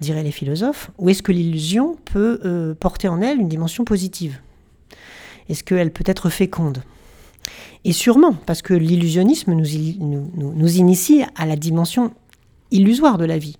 Diraient 0.00 0.22
les 0.22 0.30
philosophes, 0.30 0.90
ou 0.98 1.08
est-ce 1.08 1.22
que 1.22 1.32
l'illusion 1.32 1.96
peut 2.04 2.38
euh, 2.44 2.74
porter 2.74 3.08
en 3.08 3.22
elle 3.22 3.40
une 3.40 3.48
dimension 3.48 3.84
positive? 3.84 4.38
Est-ce 5.48 5.64
qu'elle 5.64 5.90
peut 5.90 6.04
être 6.06 6.28
féconde? 6.28 6.82
Et 7.84 7.92
sûrement, 7.92 8.34
parce 8.34 8.60
que 8.62 8.74
l'illusionnisme 8.74 9.54
nous, 9.54 10.76
initie 10.76 11.22
à 11.36 11.46
la 11.46 11.56
dimension 11.56 12.12
illusoire 12.72 13.16
de 13.16 13.24
la 13.24 13.38
vie, 13.38 13.56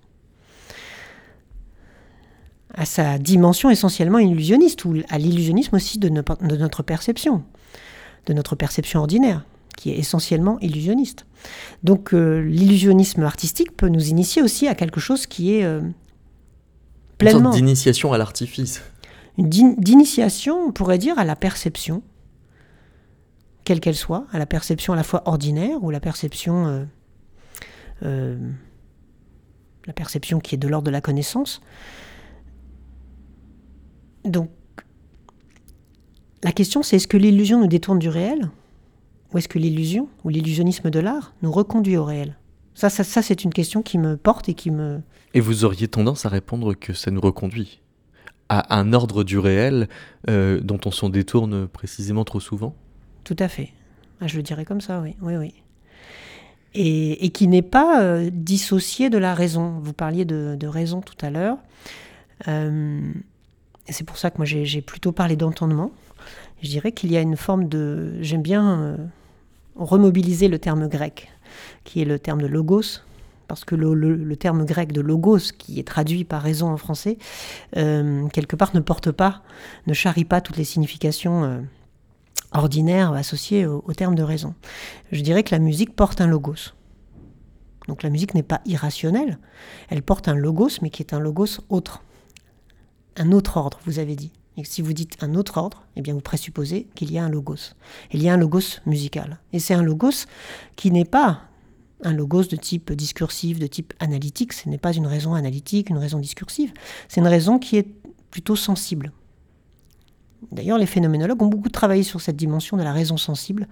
à 2.77 2.85
sa 2.85 3.19
dimension 3.19 3.71
essentiellement 3.71 4.19
illusionniste, 4.19 4.85
ou 4.85 4.97
à 5.09 5.19
l'illusionnisme 5.19 5.77
aussi 5.77 5.99
de, 5.99 6.09
de 6.09 6.57
notre 6.57 6.83
perception, 6.83 7.43
de 8.27 8.33
notre 8.33 8.55
perception 8.55 9.01
ordinaire 9.01 9.45
qui 9.77 9.91
est 9.91 9.99
essentiellement 9.99 10.59
illusionniste. 10.61 11.27
Donc 11.85 12.15
euh, 12.15 12.41
l'illusionnisme 12.41 13.23
artistique 13.23 13.77
peut 13.77 13.89
nous 13.89 14.09
initier 14.09 14.43
aussi 14.43 14.69
à 14.69 14.75
quelque 14.75 15.01
chose 15.01 15.27
qui 15.27 15.55
est 15.55 15.65
euh, 15.65 15.83
pleinement. 17.19 17.41
Une 17.41 17.45
sorte 17.45 17.57
d'initiation 17.57 18.12
à 18.12 18.19
l'artifice. 18.19 18.83
D'initiation, 19.39 20.59
on 20.69 20.73
pourrait 20.73 20.97
dire, 20.97 21.19
à 21.19 21.25
la 21.25 21.37
perception, 21.37 22.03
quelle 23.65 23.81
qu'elle 23.81 23.97
soit, 23.97 24.27
à 24.33 24.39
la 24.39 24.47
perception 24.47 24.95
à 24.95 24.97
la 24.97 25.03
fois 25.03 25.23
ordinaire 25.27 25.83
ou 25.85 25.91
la 25.91 26.01
perception, 26.01 26.67
euh, 26.67 26.85
euh, 28.03 28.51
la 29.87 29.93
perception 29.93 30.41
qui 30.41 30.55
est 30.55 30.59
de 30.59 30.69
l'ordre 30.69 30.87
de 30.87 30.91
la 30.91 31.03
connaissance. 31.03 31.61
Donc, 34.27 34.51
la 36.43 36.53
question 36.53 36.83
c'est 36.83 36.97
est-ce 36.97 37.09
que 37.09 37.17
l'illusion 37.17 37.61
nous 37.61 37.67
détourne 37.67 37.99
du 37.99 38.09
réel 38.09 38.51
Ou 39.33 39.39
est-ce 39.39 39.49
que 39.49 39.59
l'illusion, 39.59 40.09
ou 40.25 40.29
l'illusionnisme 40.29 40.91
de 40.91 41.01
l'art, 41.01 41.35
nous 41.43 41.53
reconduit 41.53 41.97
au 41.97 42.05
réel? 42.05 42.37
Ça, 42.75 42.91
ça, 42.91 43.05
ça 43.05 43.23
c'est 43.23 43.45
une 43.45 43.53
question 43.53 43.83
qui 43.83 43.99
me 43.99 44.17
porte 44.17 44.49
et 44.49 44.55
qui 44.55 44.71
me, 44.71 45.01
et 45.37 45.41
vous 45.41 45.67
auriez 45.67 45.87
tendance 45.87 46.25
à 46.25 46.31
répondre 46.31 46.73
que 46.73 46.95
ça 46.95 47.11
nous 47.11 47.21
reconduit 47.21 47.83
à 48.49 48.79
un 48.79 48.95
ordre 48.95 49.23
du 49.23 49.39
réel 49.39 49.87
euh, 50.31 50.61
dont 50.61 50.81
on 50.87 50.91
s'en 50.91 51.11
détourne 51.11 51.69
précisément 51.69 52.25
trop 52.25 52.41
souvent? 52.41 52.75
Tout 53.23 53.37
à 53.39 53.49
fait. 53.49 53.69
Ah, 54.23 54.29
je 54.29 54.39
le 54.39 54.43
dirais 54.43 54.65
comme 54.65 54.81
ça, 54.81 54.99
oui. 55.01 55.15
oui, 55.21 55.37
oui. 55.37 55.53
Et, 56.73 57.29
qui 57.31 57.49
n'est 57.49 57.61
pas 57.61 58.01
euh, 58.01 58.31
dissocié 58.33 59.11
de 59.11 59.19
la 59.19 59.35
raison. 59.35 59.79
Vous 59.83 59.93
parliez 59.93 60.25
de, 60.25 60.67
raison 60.67 61.03
tout 61.03 61.17
à 61.21 61.29
l'heure. 61.29 61.59
Euh, 62.49 63.03
c'est 63.88 64.05
pour 64.05 64.18
ça 64.18 64.31
que 64.31 64.38
moi 64.38 64.46
j'ai 64.46 64.81
plutôt 64.81 65.12
parlé 65.12 65.37
d'entendement. 65.37 65.92
Je 66.62 66.68
dirais 66.68 66.92
qu'il 66.92 67.12
y 67.12 67.16
a 67.16 67.20
une 67.20 67.37
forme 67.37 67.68
de... 67.68 68.16
J'aime 68.20 68.42
bien 68.42 68.96
remobiliser 69.77 70.49
le 70.49 70.59
terme 70.59 70.88
grec, 70.88 71.31
qui 71.85 72.01
est 72.01 72.05
le 72.05 72.18
terme 72.18 72.40
de 72.40 72.46
logos, 72.46 73.03
parce 73.49 73.64
que 73.64 73.75
le, 73.75 74.37
terme 74.37 74.64
grec 74.64 74.92
de 74.92 75.01
logos, 75.01 75.53
qui 75.57 75.79
est 75.79 75.87
traduit 75.87 76.25
par 76.25 76.42
raison 76.42 76.68
en 76.68 76.77
français, 76.77 77.18
euh, 77.77 78.27
quelque 78.29 78.57
part 78.57 78.75
ne 78.75 78.81
porte 78.81 79.12
pas, 79.12 79.42
ne 79.87 79.94
charrie 79.94 80.25
pas 80.25 80.40
toutes 80.40 80.57
les 80.57 80.64
significations 80.64 81.44
euh, 81.44 81.61
ordinaires 82.53 83.12
associées 83.12 83.66
au, 83.66 83.92
terme 83.92 84.14
de 84.14 84.22
raison. 84.22 84.55
Je 85.12 85.20
dirais 85.20 85.42
que 85.42 85.55
la 85.55 85.61
musique 85.61 85.94
porte 85.94 86.20
un 86.20 86.27
logos. 86.27 86.75
Donc 87.87 88.03
la 88.03 88.11
musique 88.11 88.35
n'est 88.35 88.42
pas 88.42 88.61
irrationnelle, 88.64 89.38
elle 89.90 90.03
porte 90.03 90.27
un 90.27 90.35
logos, 90.35 90.81
mais 90.83 90.90
qui 90.90 91.03
est 91.03 91.14
un 91.14 91.20
logos 91.20 91.61
autre. 91.68 92.03
Un 93.17 93.33
autre 93.33 93.57
ordre, 93.57 93.81
vous 93.87 93.99
avez 93.99 94.17
dit. 94.17 94.33
Et 94.57 94.65
si 94.65 94.81
vous 94.81 94.93
dites 94.93 95.17
un 95.23 95.35
autre 95.35 95.59
ordre, 95.59 95.85
eh 95.97 96.03
bien 96.03 96.15
vous 96.15 96.21
présupposez 96.21 96.87
qu'il 96.95 97.13
y 97.13 97.19
a 97.19 97.25
un 97.25 97.29
logos. 97.29 97.75
Il 98.13 98.23
y 98.23 98.29
a 98.29 98.35
un 98.35 98.37
logos 98.37 98.81
musical. 98.87 99.39
Et 99.53 99.59
c'est 99.59 99.75
un 99.75 99.83
logos 99.83 100.27
qui 100.77 100.91
n'est 100.91 101.05
pas 101.05 101.43
un 102.03 102.13
logos 102.13 102.45
de 102.45 102.57
type 102.57 102.93
discursif, 102.93 103.59
de 103.59 103.67
type 103.67 103.95
analytique, 104.01 104.53
ce 104.53 104.69
n'est 104.69 104.79
pas 104.79 104.93
une 104.93 105.07
raison 105.07 105.35
analytique, 105.35 105.91
une 105.91 105.99
raison 105.99 106.19
discursive, 106.19 106.73
c'est 107.09 107.21
une 107.21 107.27
raison 107.27 107.59
qui 107.59 107.77
est 107.77 107.89
plutôt 108.31 108.57
sensible. 108.57 109.13
D'ailleurs, 110.53 110.79
les 110.79 110.87
phénoménologues 110.87 111.43
ont 111.43 111.49
beaucoup 111.49 111.71
travaillé 111.71 112.03
sur 112.03 112.21
cette 112.21 112.37
dimension 112.37 112.77
de 112.77 112.83
la 112.83 112.93
raison 112.93 113.17
sensible 113.17 113.67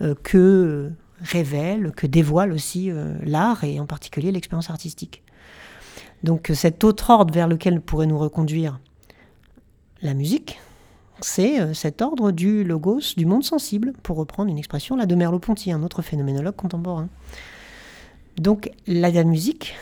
euh, 0.00 0.14
que 0.22 0.92
révèle, 1.20 1.92
que 1.92 2.06
dévoile 2.06 2.52
aussi 2.52 2.90
euh, 2.90 3.16
l'art 3.24 3.64
et 3.64 3.80
en 3.80 3.86
particulier 3.86 4.30
l'expérience 4.30 4.70
artistique. 4.70 5.22
Donc 6.22 6.50
cet 6.54 6.84
autre 6.84 7.10
ordre 7.10 7.32
vers 7.32 7.48
lequel 7.48 7.80
pourrait 7.80 8.06
nous 8.06 8.18
reconduire 8.18 8.80
la 10.02 10.14
musique, 10.14 10.58
c'est 11.20 11.60
euh, 11.60 11.74
cet 11.74 12.02
ordre 12.02 12.30
du 12.30 12.64
logos, 12.64 13.14
du 13.16 13.26
monde 13.26 13.44
sensible, 13.44 13.92
pour 14.02 14.16
reprendre 14.16 14.50
une 14.50 14.58
expression 14.58 14.96
là, 14.96 15.06
de 15.06 15.14
Merleau-Ponty, 15.14 15.72
un 15.72 15.82
autre 15.82 16.02
phénoménologue 16.02 16.56
contemporain. 16.56 17.08
Donc 18.38 18.70
la, 18.86 19.24
musique, 19.24 19.74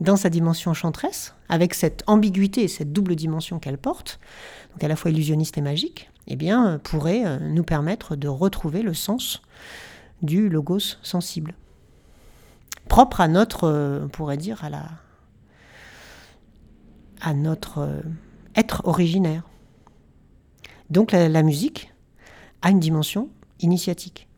dans 0.00 0.16
sa 0.16 0.28
dimension 0.28 0.70
enchanteresse, 0.70 1.34
avec 1.48 1.74
cette 1.74 2.02
ambiguïté 2.06 2.62
et 2.62 2.68
cette 2.68 2.92
double 2.92 3.16
dimension 3.16 3.58
qu'elle 3.58 3.78
porte, 3.78 4.20
donc 4.72 4.84
à 4.84 4.88
la 4.88 4.96
fois 4.96 5.10
illusionniste 5.10 5.56
et 5.56 5.62
magique, 5.62 6.10
eh 6.26 6.36
bien, 6.36 6.66
euh, 6.66 6.78
pourrait 6.78 7.24
euh, 7.24 7.38
nous 7.38 7.64
permettre 7.64 8.16
de 8.16 8.28
retrouver 8.28 8.82
le 8.82 8.94
sens 8.94 9.42
du 10.22 10.48
logos 10.48 10.98
sensible. 11.02 11.54
Propre 12.88 13.22
à 13.22 13.28
notre, 13.28 13.64
euh, 13.64 14.04
on 14.04 14.08
pourrait 14.08 14.36
dire, 14.36 14.62
à, 14.64 14.70
la, 14.70 14.84
à 17.20 17.34
notre 17.34 18.02
être 18.54 18.82
originaire. 18.84 19.42
Donc 20.90 21.12
la 21.12 21.42
musique 21.42 21.92
a 22.62 22.70
une 22.70 22.80
dimension 22.80 23.28
initiatique. 23.60 24.28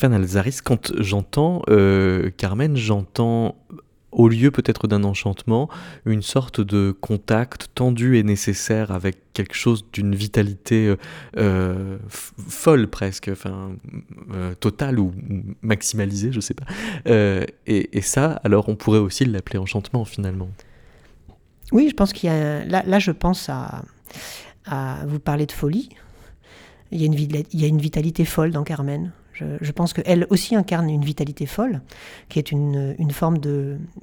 Stéphane 0.00 0.14
Alzaris, 0.14 0.60
quand 0.64 0.92
j'entends 0.98 1.60
Carmen, 2.38 2.74
j'entends 2.74 3.54
au 4.12 4.30
lieu 4.30 4.50
peut-être 4.50 4.88
d'un 4.88 5.04
enchantement, 5.04 5.68
une 6.06 6.22
sorte 6.22 6.62
de 6.62 6.96
contact 6.98 7.68
tendu 7.74 8.16
et 8.16 8.22
nécessaire 8.22 8.92
avec 8.92 9.18
quelque 9.34 9.54
chose 9.54 9.84
d'une 9.92 10.14
vitalité 10.14 10.86
euh, 10.86 10.96
euh, 11.36 11.98
folle 12.08 12.86
presque, 12.88 13.28
enfin 13.30 13.72
euh, 14.32 14.54
totale 14.54 14.98
ou 14.98 15.12
maximalisée, 15.60 16.32
je 16.32 16.40
sais 16.40 16.54
pas. 16.54 16.64
Et, 17.66 18.00
ça, 18.00 18.40
alors 18.42 18.70
on 18.70 18.76
pourrait 18.76 19.00
aussi 19.00 19.26
l'appeler 19.26 19.58
enchantement 19.58 20.06
finalement. 20.06 20.48
Oui, 21.72 21.90
je 21.90 21.94
pense 21.94 22.14
qu'il 22.14 22.30
y 22.30 22.32
a 22.32 22.64
là, 22.64 22.98
je 22.98 23.10
pense 23.10 23.50
à, 23.50 23.82
vous 25.06 25.20
parler 25.20 25.44
de 25.44 25.52
folie. 25.52 25.90
Il 26.90 27.02
y 27.02 27.64
a 27.64 27.66
une 27.68 27.80
vitalité 27.80 28.24
folle 28.24 28.50
dans 28.50 28.64
Carmen. 28.64 29.12
Je, 29.32 29.72
pense 29.72 29.92
qu'elle 29.94 30.26
aussi 30.28 30.54
incarne 30.54 30.90
une 30.90 31.04
vitalité 31.04 31.46
folle, 31.46 31.80
qui 32.28 32.38
est 32.38 32.52
une, 32.52 33.10
forme 33.10 33.38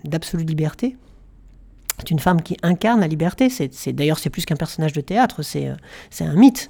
d'absolue 0.04 0.44
liberté. 0.44 0.98
C'est 2.00 2.12
une 2.12 2.20
femme 2.20 2.42
qui 2.42 2.58
incarne 2.64 3.02
la 3.02 3.08
liberté. 3.08 3.50
D'ailleurs, 3.88 4.20
c'est 4.20 4.30
plus 4.30 4.46
qu'un 4.46 4.56
personnage 4.56 4.94
de 4.94 5.02
théâtre, 5.02 5.42
c'est 5.44 5.68
un 6.22 6.34
mythe. 6.34 6.70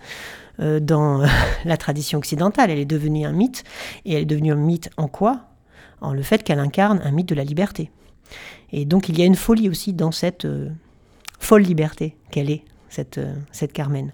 Euh, 0.59 0.79
dans 0.79 1.23
la 1.65 1.77
tradition 1.77 2.17
occidentale, 2.17 2.71
elle 2.71 2.79
est 2.79 2.85
devenue 2.85 3.25
un 3.25 3.31
mythe. 3.31 3.63
Et 4.05 4.13
elle 4.13 4.23
est 4.23 4.25
devenue 4.25 4.51
un 4.51 4.55
mythe 4.55 4.89
en 4.97 5.07
quoi? 5.07 5.41
En 6.01 6.13
le 6.13 6.21
fait 6.21 6.43
qu'elle 6.43 6.59
incarne 6.59 6.99
un 7.03 7.11
mythe 7.11 7.29
de 7.29 7.35
la 7.35 7.43
liberté. 7.43 7.91
Et 8.71 8.85
donc, 8.85 9.09
il 9.09 9.17
y 9.17 9.21
a 9.21 9.25
une 9.25 9.35
folie 9.35 9.69
aussi 9.69 9.93
dans 9.93 10.11
cette 10.11 10.45
euh, 10.45 10.69
folle 11.39 11.61
liberté 11.61 12.17
qu'elle 12.31 12.49
est 12.49 12.63
cette, 12.89 13.17
euh, 13.17 13.33
cette 13.51 13.73
Carmen. 13.73 14.13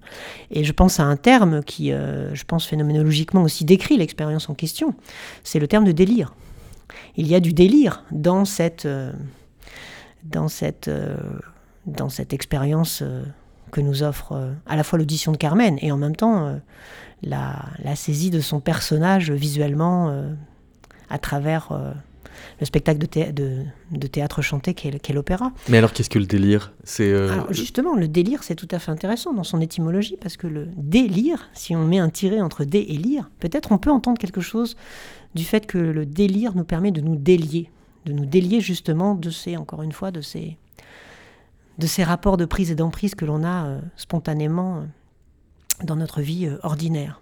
Et 0.51 0.63
je 0.63 0.71
pense 0.71 0.99
à 0.99 1.03
un 1.03 1.15
terme 1.15 1.63
qui, 1.63 1.91
euh, 1.91 2.34
je 2.34 2.43
pense 2.43 2.65
phénoménologiquement 2.65 3.43
aussi 3.43 3.65
décrit 3.65 3.97
l'expérience 3.97 4.49
en 4.49 4.53
question, 4.53 4.95
c'est 5.43 5.59
le 5.59 5.67
terme 5.67 5.86
de 5.86 5.91
délire. 5.91 6.34
Il 7.15 7.28
y 7.28 7.36
a 7.36 7.39
du 7.39 7.53
délire 7.53 8.03
dans 8.11 8.45
cette, 8.45 8.86
euh, 8.86 9.11
dans 10.24 10.47
cette, 10.47 10.89
dans 11.86 12.09
cette 12.09 12.34
expérience 12.34 13.03
que 13.71 13.82
nous 13.82 14.03
offre 14.03 14.53
à 14.65 14.76
la 14.76 14.84
fois 14.84 14.99
l'audition 14.99 15.32
de 15.32 15.38
Carmen 15.38 15.78
et 15.82 15.91
en 15.91 15.97
même 15.97 16.15
temps 16.15 16.59
la, 17.24 17.65
la, 17.84 17.95
saisie 17.95 18.30
de 18.30 18.39
son 18.39 18.61
personnage 18.61 19.32
visuellement 19.32 20.24
à 21.09 21.17
travers 21.17 21.93
le 22.60 22.66
spectacle 22.66 23.00
de, 23.00 23.64
de, 23.92 24.08
théâtre 24.08 24.42
chanté 24.42 24.74
qu'est 24.74 25.14
l'opéra. 25.14 25.52
Mais 25.70 25.78
alors 25.78 25.94
qu'est-ce 25.94 26.10
que 26.10 26.20
le 26.20 26.26
délire? 26.26 26.74
C'est 26.84 27.12
euh, 27.12 27.42
justement, 27.52 27.96
le 27.96 28.08
délire, 28.08 28.44
c'est 28.44 28.56
tout 28.56 28.68
à 28.72 28.80
fait 28.80 28.92
intéressant 28.92 29.34
dans 29.34 29.44
son 29.44 29.62
étymologie, 29.62 30.18
parce 30.20 30.38
que 30.38 30.48
le 30.48 30.68
délire, 30.76 31.50
si 31.54 31.76
on 31.76 31.86
met 31.86 32.00
un 32.00 32.10
tiré 32.10 32.42
entre 32.42 32.64
dé 32.64 32.86
et 32.90 32.98
lire, 32.98 33.30
peut-être 33.40 33.72
on 33.72 33.78
peut 33.78 33.92
entendre 33.92 34.18
quelque 34.18 34.42
chose 34.42 34.76
du 35.36 35.44
fait 35.44 35.66
que 35.66 35.78
le 35.78 36.06
délire 36.06 36.56
nous 36.56 36.64
permet 36.64 36.92
de 36.92 37.02
nous 37.02 37.16
délier, 37.16 37.70
de 38.06 38.14
nous 38.14 38.26
délier 38.26 38.62
justement 38.62 39.16
de 39.16 39.30
ces, 39.30 39.58
encore 39.58 39.84
une 39.84 39.92
fois, 39.92 40.12
de 40.12 40.22
ces, 40.22 40.58
de 41.78 41.88
ces 41.88 42.04
rapports 42.04 42.38
de 42.38 42.46
prise 42.46 42.72
et 42.72 42.76
d'emprise 42.76 43.16
que 43.16 43.26
l'on 43.26 43.44
a 43.44 43.66
euh, 43.66 43.80
spontanément 43.96 44.78
euh, 44.78 44.82
dans 45.84 45.96
notre 45.96 46.22
vie 46.22 46.50
ordinaire. 46.62 47.22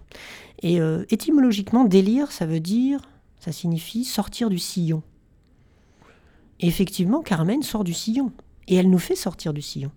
Et 0.64 0.78
étymologiquement, 1.10 1.82
délire, 1.82 2.30
ça 2.30 2.46
veut 2.46 2.60
dire, 2.60 3.00
ça 3.42 3.52
signifie 3.52 4.04
sortir 4.04 4.48
du 4.48 4.58
sillon 4.58 5.02
effectivement, 6.62 7.22
Carmen 7.22 7.62
sort 7.62 7.84
du 7.84 7.92
sillon. 7.92 8.32
Et 8.68 8.76
elle 8.76 8.88
nous 8.88 8.98
fait 8.98 9.16
sortir 9.16 9.52
du 9.52 9.62
sillon. 9.62 9.90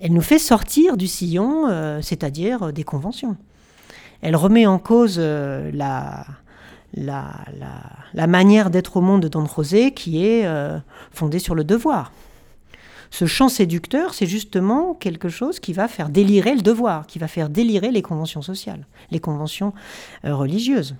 Elle 0.00 0.12
nous 0.12 0.22
fait 0.22 0.38
sortir 0.38 0.96
du 0.96 1.06
sillon, 1.06 1.68
euh, 1.68 2.00
c'est-à-dire 2.02 2.64
euh, 2.64 2.72
des 2.72 2.82
conventions. 2.82 3.36
Elle 4.22 4.36
remet 4.36 4.66
en 4.66 4.78
cause 4.78 5.16
euh, 5.18 5.70
la, 5.72 6.26
la, 6.94 7.44
la, 8.14 8.26
manière 8.26 8.70
d'être 8.70 8.96
au 8.96 9.00
monde 9.00 9.22
de 9.22 9.28
Don 9.28 9.46
José 9.46 9.92
qui 9.92 10.24
est 10.24 10.48
fondée 11.10 11.38
sur 11.38 11.54
le 11.54 11.64
devoir. 11.64 12.12
Ce 13.10 13.26
chant 13.26 13.48
séducteur, 13.48 14.14
c'est 14.14 14.26
justement 14.26 14.94
quelque 14.94 15.28
chose 15.28 15.60
qui 15.60 15.72
va 15.72 15.88
faire 15.88 16.08
délirer 16.08 16.54
le 16.54 16.62
devoir, 16.62 17.06
qui 17.06 17.18
va 17.18 17.28
faire 17.28 17.48
délirer 17.48 17.90
les 17.90 18.02
conventions 18.02 18.42
sociales, 18.42 18.86
les 19.10 19.20
conventions 19.20 19.72
religieuses. 20.24 20.96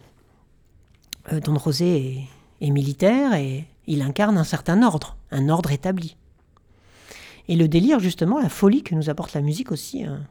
Don 1.33 1.59
José 1.59 2.29
est, 2.61 2.67
est 2.67 2.71
militaire 2.71 3.35
et 3.35 3.65
il 3.87 4.03
incarne 4.03 4.39
un 4.39 4.45
certain 4.45 4.83
ordre, 4.83 5.17
un 5.31 5.49
ordre 5.49 5.73
établi. 5.73 6.17
Et 7.49 7.57
le 7.57 7.69
délire, 7.69 8.01
justement, 8.01 8.41
la 8.41 8.49
folie 8.49 8.83
que 8.83 8.95
nous 8.95 9.11
apporte 9.11 9.35
la 9.35 9.43
musique 9.43 9.71
aussi, 9.71 10.05
hein, 10.05 10.23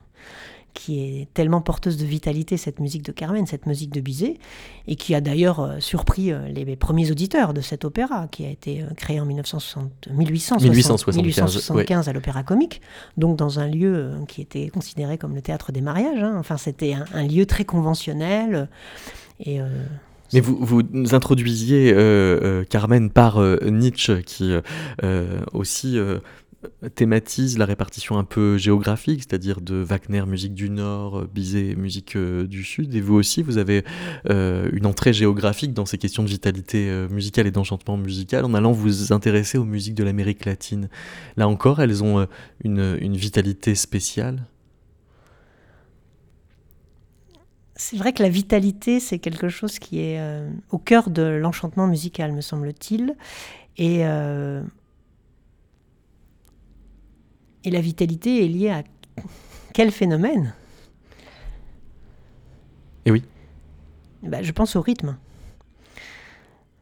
qui 0.73 0.99
est 1.01 1.27
tellement 1.33 1.61
porteuse 1.61 1.97
de 1.97 2.05
vitalité, 2.05 2.57
cette 2.57 2.79
musique 2.79 3.03
de 3.03 3.11
Carmen, 3.11 3.45
cette 3.45 3.67
musique 3.67 3.91
de 3.93 4.01
Bizet, 4.01 4.37
et 4.87 4.95
qui 4.95 5.13
a 5.13 5.21
d'ailleurs 5.21 5.59
euh, 5.59 5.79
surpris 5.79 6.31
euh, 6.31 6.47
les, 6.47 6.75
premiers 6.75 7.11
auditeurs 7.11 7.53
de 7.53 7.61
cet 7.61 7.85
opéra, 7.85 8.27
qui 8.29 8.45
a 8.45 8.49
été 8.49 8.81
euh, 8.81 8.87
créé 8.95 9.19
en 9.19 9.25
1875, 9.25 10.63
1875 10.63 12.09
à 12.09 12.13
l'Opéra 12.13 12.41
Comique, 12.41 12.81
donc 13.17 13.37
dans 13.37 13.59
un 13.59 13.67
lieu 13.67 14.13
qui 14.27 14.41
était 14.41 14.69
considéré 14.69 15.19
comme 15.19 15.35
le 15.35 15.41
théâtre 15.41 15.71
des 15.71 15.81
mariages. 15.81 16.23
Hein. 16.23 16.35
Enfin, 16.39 16.57
c'était 16.57 16.95
un, 17.13 17.23
lieu 17.27 17.45
très 17.45 17.65
conventionnel. 17.65 18.67
Et 19.39 19.59
mais 20.33 20.39
vous, 20.39 20.57
vous 20.59 21.15
introduisiez 21.15 21.93
euh, 21.93 22.39
euh, 22.41 22.63
Carmen 22.63 23.09
par 23.09 23.37
euh, 23.37 23.57
Nietzsche, 23.69 24.23
qui 24.23 24.53
aussi 25.53 25.97
thématise 26.95 27.57
la 27.57 27.65
répartition 27.65 28.17
un 28.17 28.23
peu 28.23 28.57
géographique, 28.57 29.23
c'est-à-dire 29.27 29.59
de 29.59 29.75
Wagner, 29.75 30.25
musique 30.25 30.53
du 30.53 30.69
Nord, 30.69 31.25
Bizet, 31.27 31.75
musique 31.75 32.17
du 32.17 32.63
Sud. 32.63 32.95
Et 32.95 33.01
vous 33.01 33.15
aussi, 33.15 33.43
vous 33.43 33.57
avez 33.57 33.83
une 34.29 34.85
entrée 34.85 35.13
géographique 35.13 35.73
dans 35.73 35.85
ces 35.85 35.97
questions 35.97 36.23
de 36.23 36.29
vitalité 36.29 36.89
musicale 37.09 37.47
et 37.47 37.51
d'enchantement 37.51 37.97
musical 37.97 38.45
en 38.45 38.53
allant 38.53 38.71
vous 38.71 39.11
intéresser 39.11 39.57
aux 39.57 39.65
musiques 39.65 39.95
de 39.95 40.03
l'Amérique 40.03 40.45
latine. 40.45 40.89
Là 41.37 41.47
encore, 41.47 41.81
elles 41.81 42.03
ont 42.03 42.27
une, 42.63 42.97
une 43.01 43.17
vitalité 43.17 43.75
spéciale 43.75 44.45
c'est 47.75 47.97
vrai 47.97 48.13
que 48.13 48.21
la 48.21 48.29
vitalité, 48.29 48.99
c'est 48.99 49.19
quelque 49.19 49.49
chose 49.49 49.79
qui 49.79 49.99
est 49.99 50.19
euh, 50.19 50.49
au 50.69 50.77
cœur 50.77 51.09
de 51.09 51.23
l'enchantement 51.23 51.87
musical, 51.87 52.31
me 52.31 52.41
semble-t-il. 52.41 53.15
Et, 53.77 54.05
euh, 54.05 54.61
et 57.63 57.71
la 57.71 57.81
vitalité 57.81 58.45
est 58.45 58.47
liée 58.47 58.69
à 58.69 58.83
quel 59.73 59.91
phénomène? 59.91 60.53
Et 63.05 63.09
eh 63.09 63.11
oui. 63.11 63.23
Bah, 64.21 64.41
je 64.41 64.51
pense 64.51 64.75
au 64.75 64.81
rythme. 64.81 65.17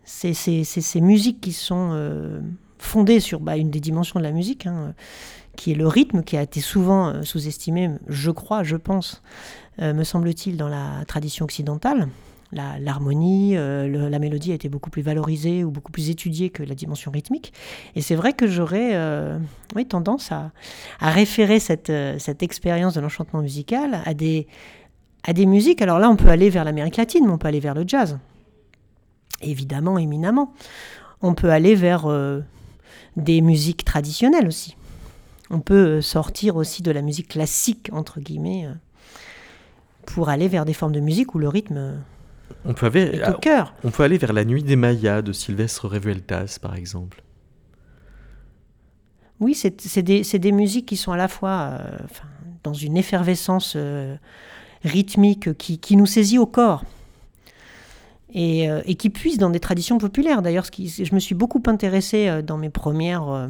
C'est 0.04 0.34
ces 0.34 1.02
musiques 1.02 1.42
qui 1.42 1.54
sont 1.54 1.92
euh, 1.94 2.42
fondées 2.78 3.20
sur 3.20 3.40
bah, 3.40 3.58
une 3.58 3.72
des 3.72 3.80
dimensions 3.80 4.20
de 4.20 4.24
la 4.24 4.32
musique, 4.32 4.68
hein, 4.68 4.94
qui 5.56 5.72
est 5.72 5.76
le 5.76 5.88
rythme, 5.88 6.24
qui 6.24 6.38
a 6.38 6.42
été 6.42 6.62
souvent 6.62 7.24
sous-estimé, 7.24 7.90
je 8.08 8.32
crois, 8.32 8.64
je 8.64 8.78
pense, 8.78 9.22
euh, 9.82 9.94
me 9.94 10.04
semble-t-il, 10.04 10.58
dans 10.58 10.68
la 10.68 11.04
tradition 11.08 11.46
occidentale. 11.46 12.08
L'harmonie, 12.54 13.56
euh, 13.56 14.10
la 14.10 14.20
mélodie 14.20 14.52
a 14.52 14.56
été 14.56 14.68
beaucoup 14.68 14.90
plus 14.90 15.02
valorisée 15.02 15.64
ou 15.64 15.72
beaucoup 15.72 15.94
plus 15.94 16.10
étudiée 16.10 16.50
que 16.50 16.64
la 16.64 16.76
dimension 16.76 17.10
rythmique. 17.10 17.54
Et 17.96 18.02
c'est 18.02 18.16
vrai 18.16 18.34
que 18.34 18.46
j'aurais 18.46 18.94
euh, 18.94 19.40
tendance 19.88 20.34
à, 20.34 20.52
référer 21.00 21.62
cette, 21.62 21.92
cette 22.18 22.44
expérience 22.44 22.94
de 22.94 23.00
l'enchantement 23.00 23.42
musical 23.42 24.02
à 24.04 24.14
des, 24.14 24.48
à 25.24 25.32
des 25.32 25.46
musiques. 25.46 25.82
Alors 25.82 25.98
là, 25.98 26.10
on 26.10 26.18
peut 26.18 26.28
aller 26.28 26.50
vers 26.50 26.66
l'Amérique 26.66 26.98
latine, 26.98 27.26
mais 27.26 27.32
on 27.32 27.38
peut 27.38 27.48
aller 27.48 27.62
vers 27.62 27.74
le 27.74 27.86
jazz. 27.88 28.20
Évidemment, 29.42 29.98
éminemment. 29.98 30.54
On 31.22 31.34
peut 31.34 31.52
aller 31.52 31.74
vers 31.74 32.06
des 33.16 33.40
musiques 33.40 33.86
traditionnelles 33.86 34.48
aussi. 34.48 34.76
On 35.52 35.60
peut 35.60 36.02
sortir 36.02 36.56
aussi 36.56 36.82
de 36.82 36.92
la 36.92 37.02
musique 37.02 37.28
classique, 37.28 37.90
entre 37.92 38.20
guillemets 38.20 38.68
pour 40.06 40.30
aller 40.30 40.48
vers 40.48 40.66
des 40.66 40.74
formes 40.74 40.92
de 40.92 41.00
musique 41.00 41.36
où 41.36 41.40
le 41.40 41.48
rythme 41.48 42.04
on 42.66 42.74
peut 42.74 42.88
aller, 42.88 43.02
est 43.02 43.30
au 43.30 43.38
cœur. 43.38 43.74
On 43.84 43.92
peut 43.92 44.04
aller 44.04 44.18
vers 44.18 44.34
la 44.34 44.46
nuit 44.46 44.64
des 44.64 44.76
Mayas 44.76 45.22
de 45.22 45.32
Sylvestre 45.32 45.88
Revueltas, 45.88 46.60
par 46.62 46.76
exemple. 46.76 47.24
Oui, 49.40 49.56
c'est 49.56 50.02
des, 50.02 50.22
des, 50.22 50.52
musiques 50.52 50.86
qui 50.86 50.98
sont 50.98 51.12
à 51.12 51.18
la 51.18 51.28
fois 51.28 51.50
euh, 51.80 51.98
dans 52.64 52.74
une 52.74 52.98
effervescence 52.98 53.74
euh, 53.76 54.16
rythmique 54.84 55.58
qui, 55.58 55.80
qui, 55.80 55.96
nous 55.96 56.06
saisit 56.06 56.38
au 56.38 56.46
corps. 56.46 56.84
Et, 58.34 58.70
euh, 58.70 58.82
et, 58.86 58.96
qui 58.96 59.10
puise 59.10 59.40
dans 59.40 59.50
des 59.50 59.60
traditions 59.60 59.98
populaires. 59.98 60.42
D'ailleurs, 60.42 60.68
je 60.78 61.16
me 61.16 61.20
suis 61.20 61.36
beaucoup 61.36 61.62
intéressée 61.66 62.42
dans 62.44 62.58
mes 62.58 62.70
premières 62.70 63.50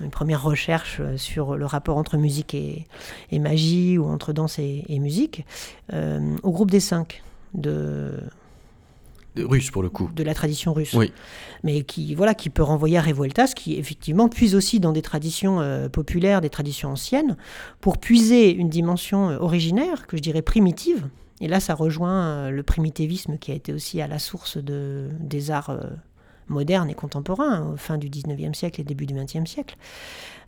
une 0.00 0.10
première 0.10 0.42
recherche 0.42 0.98
euh, 1.00 1.16
sur 1.16 1.56
le 1.56 1.66
rapport 1.66 1.96
entre 1.96 2.16
musique 2.16 2.54
et, 2.54 2.86
magie 3.32 3.98
ou 3.98 4.06
entre 4.06 4.32
danse 4.32 4.58
et, 4.58 4.98
musique, 4.98 5.44
euh, 5.92 6.36
au 6.42 6.50
groupe 6.50 6.70
des 6.70 6.80
cinq 6.80 7.22
de 7.54 8.12
russe 9.36 9.70
pour 9.70 9.82
le 9.82 9.90
coup. 9.90 10.10
De 10.14 10.22
la 10.22 10.34
tradition 10.34 10.72
russe. 10.72 10.94
Oui. 10.94 11.12
Mais 11.62 11.82
qui, 11.82 12.14
voilà, 12.14 12.34
qui 12.34 12.48
peut 12.48 12.62
renvoyer 12.62 12.96
à 12.96 13.02
Revueltas, 13.02 13.52
qui 13.54 13.74
effectivement 13.74 14.28
puise 14.28 14.54
aussi 14.54 14.80
dans 14.80 14.92
des 14.92 15.02
traditions 15.02 15.60
euh, 15.60 15.88
populaires, 15.88 16.40
des 16.40 16.48
traditions 16.48 16.92
anciennes, 16.92 17.36
pour 17.80 17.98
puiser 17.98 18.50
une 18.54 18.70
dimension 18.70 19.28
originaire, 19.40 20.06
que 20.06 20.16
je 20.16 20.22
dirais 20.22 20.42
primitive, 20.42 21.08
Et 21.42 21.48
là, 21.48 21.60
ça 21.60 21.74
rejoint 21.74 22.50
le 22.50 22.62
primitivisme 22.62 23.36
qui 23.36 23.52
a 23.52 23.54
été 23.54 23.74
aussi 23.74 24.00
à 24.00 24.06
la 24.06 24.18
source 24.18 24.56
de, 24.56 25.10
des 25.20 25.50
arts 25.50 25.76
modernes 26.48 26.90
et 26.90 26.94
contemporains, 26.94 27.72
au 27.72 27.76
fin 27.76 27.98
du 27.98 28.08
19e 28.08 28.54
siècle 28.54 28.80
et 28.80 28.84
début 28.84 29.06
du 29.06 29.14
20e 29.14 29.46
siècle. 29.46 29.76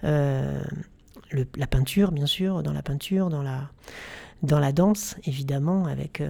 la 0.02 1.66
peinture, 1.68 2.12
bien 2.12 2.26
sûr, 2.26 2.62
dans 2.62 2.72
la 2.72 2.82
peinture, 2.82 3.28
dans 3.30 3.42
la, 3.42 3.68
dans 4.42 4.58
la 4.58 4.72
danse, 4.72 5.16
évidemment, 5.24 5.86
avec 5.86 6.22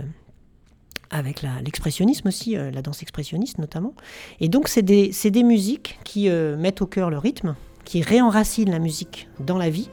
avec 1.10 1.42
l'expressionnisme 1.42 2.28
aussi, 2.28 2.56
euh, 2.56 2.70
la 2.70 2.82
danse 2.82 3.02
expressionniste 3.02 3.58
notamment. 3.58 3.94
Et 4.40 4.48
donc 4.48 4.68
c'est 4.68 4.82
des, 4.82 5.10
des, 5.24 5.42
musiques 5.42 5.98
qui 6.04 6.28
euh, 6.28 6.56
mettent 6.56 6.82
au 6.82 6.86
cœur 6.86 7.10
le 7.10 7.18
rythme, 7.18 7.54
qui 7.84 8.02
réenracinent 8.02 8.70
la 8.70 8.78
musique 8.78 9.28
dans 9.40 9.58
la 9.58 9.70
vie 9.70 9.88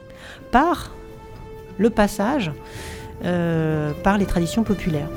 par 0.50 0.94
le 1.78 1.90
passage 1.90 2.52
euh, 3.24 3.92
par 4.02 4.18
les 4.18 4.26
traditions 4.26 4.62
populaires. 4.62 5.08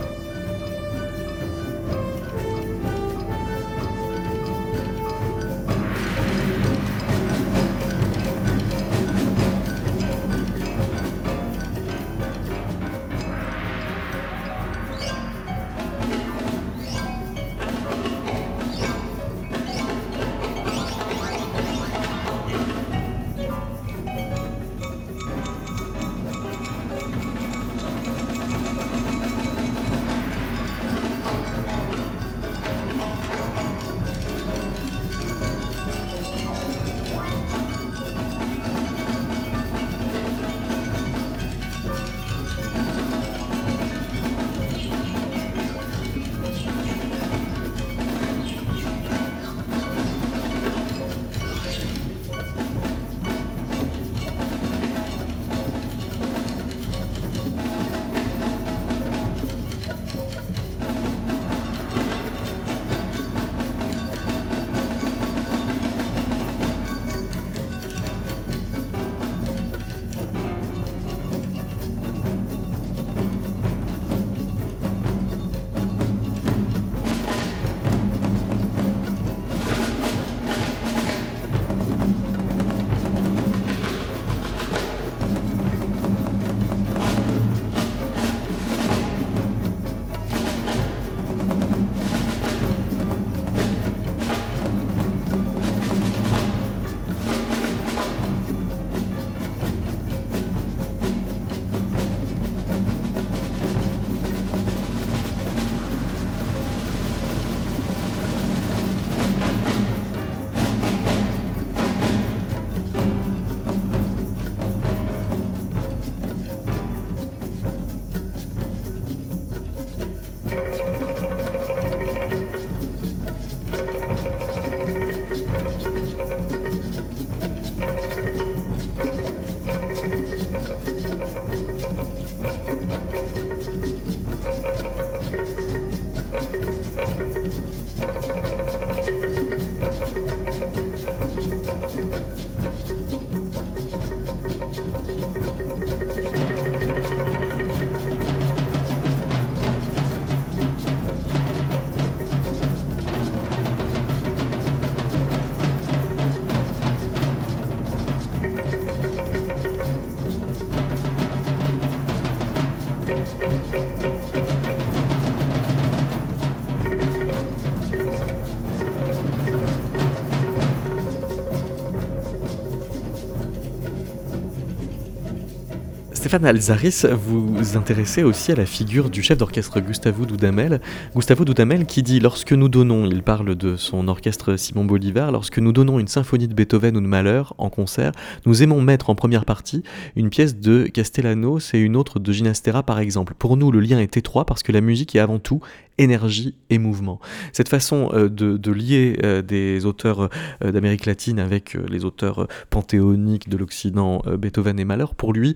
Stéphane 176.29 176.45
Alzaris, 176.45 177.05
vous 177.11 177.75
intéressez 177.75 178.21
aussi 178.21 178.51
à 178.51 178.55
la 178.55 178.67
figure 178.67 179.09
du 179.09 179.23
chef 179.23 179.39
d'orchestre 179.39 179.79
Gustavo 179.79 180.27
Dudamel. 180.27 180.79
Gustavo 181.15 181.43
Dudamel 181.43 181.87
qui 181.87 182.03
dit 182.03 182.19
Lorsque 182.19 182.53
nous 182.53 182.69
donnons, 182.69 183.07
il 183.07 183.23
parle 183.23 183.55
de 183.55 183.75
son 183.77 184.07
orchestre 184.07 184.55
Simon 184.55 184.85
Bolivar, 184.85 185.31
lorsque 185.31 185.57
nous 185.57 185.71
donnons 185.71 185.97
une 185.97 186.07
symphonie 186.07 186.47
de 186.47 186.53
Beethoven 186.53 186.95
ou 186.97 187.01
de 187.01 187.07
Mahler 187.07 187.41
en 187.57 187.71
concert, 187.71 188.11
nous 188.45 188.61
aimons 188.61 188.79
mettre 188.79 189.09
en 189.09 189.15
première 189.15 189.43
partie 189.43 189.81
une 190.15 190.29
pièce 190.29 190.55
de 190.55 190.83
Castellanos 190.83 191.73
et 191.73 191.79
une 191.79 191.95
autre 191.95 192.19
de 192.19 192.31
Ginastera 192.31 192.83
par 192.83 192.99
exemple. 192.99 193.33
Pour 193.33 193.57
nous, 193.57 193.71
le 193.71 193.79
lien 193.79 193.97
est 193.97 194.15
étroit 194.15 194.45
parce 194.45 194.61
que 194.61 194.71
la 194.71 194.81
musique 194.81 195.15
est 195.15 195.19
avant 195.19 195.39
tout 195.39 195.61
énergie 195.99 196.55
et 196.69 196.79
mouvement. 196.79 197.19
Cette 197.53 197.69
façon 197.69 198.09
euh, 198.13 198.29
de, 198.29 198.71
lier 198.71 199.19
euh, 199.23 199.41
des 199.41 199.85
auteurs 199.85 200.29
euh, 200.63 200.71
d'Amérique 200.71 201.05
latine 201.05 201.39
avec 201.39 201.73
les 201.73 202.05
auteurs 202.05 202.47
panthéoniques 202.69 203.49
de 203.49 203.57
l'Occident, 203.57 204.23
Beethoven 204.37 204.79
et 204.79 204.85
Mahler, 204.85 205.05
pour 205.17 205.33
lui, 205.33 205.55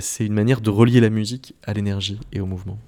c'est 0.00 0.24
une 0.24 0.32
manière 0.32 0.60
de 0.60 0.70
relier 0.70 1.00
la 1.00 1.10
musique 1.10 1.54
à 1.66 1.72
l'énergie 1.72 2.20
et 2.32 2.40
au 2.40 2.46
mouvement. 2.46 2.78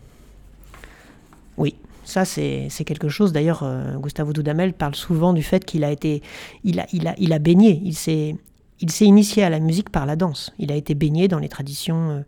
Oui, 1.56 1.74
ça, 2.04 2.24
c'est 2.24 2.68
quelque 2.86 3.08
chose. 3.08 3.32
D'ailleurs, 3.32 3.64
Gustavo 3.98 4.32
Dudamel 4.32 4.72
parle 4.72 4.94
souvent 4.94 5.32
du 5.32 5.42
fait 5.42 5.64
qu'il 5.64 5.84
a 5.84 5.90
été, 5.90 6.22
il 6.64 6.78
a, 6.80 6.86
il 6.92 7.08
a, 7.08 7.14
il 7.18 7.32
a 7.32 7.38
baigné. 7.38 7.80
Il 7.84 7.94
s'est, 7.94 8.36
il 8.80 8.90
s'est 8.90 9.06
initié 9.06 9.42
à 9.42 9.50
la 9.50 9.60
musique 9.60 9.90
par 9.90 10.06
la 10.06 10.16
danse. 10.16 10.52
Il 10.58 10.70
a 10.70 10.76
été 10.76 10.94
baigné 10.94 11.28
dans 11.28 11.38
les 11.38 11.48
traditions 11.48 12.24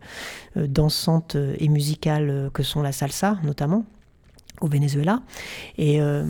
dansantes 0.55 1.37
et 1.59 1.69
musicales 1.69 2.49
que 2.53 2.63
sont 2.63 2.81
la 2.81 2.91
salsa, 2.91 3.37
notamment 3.43 3.85
au 4.61 4.67
Venezuela. 4.67 5.21
Et, 5.77 6.01
euh, 6.01 6.25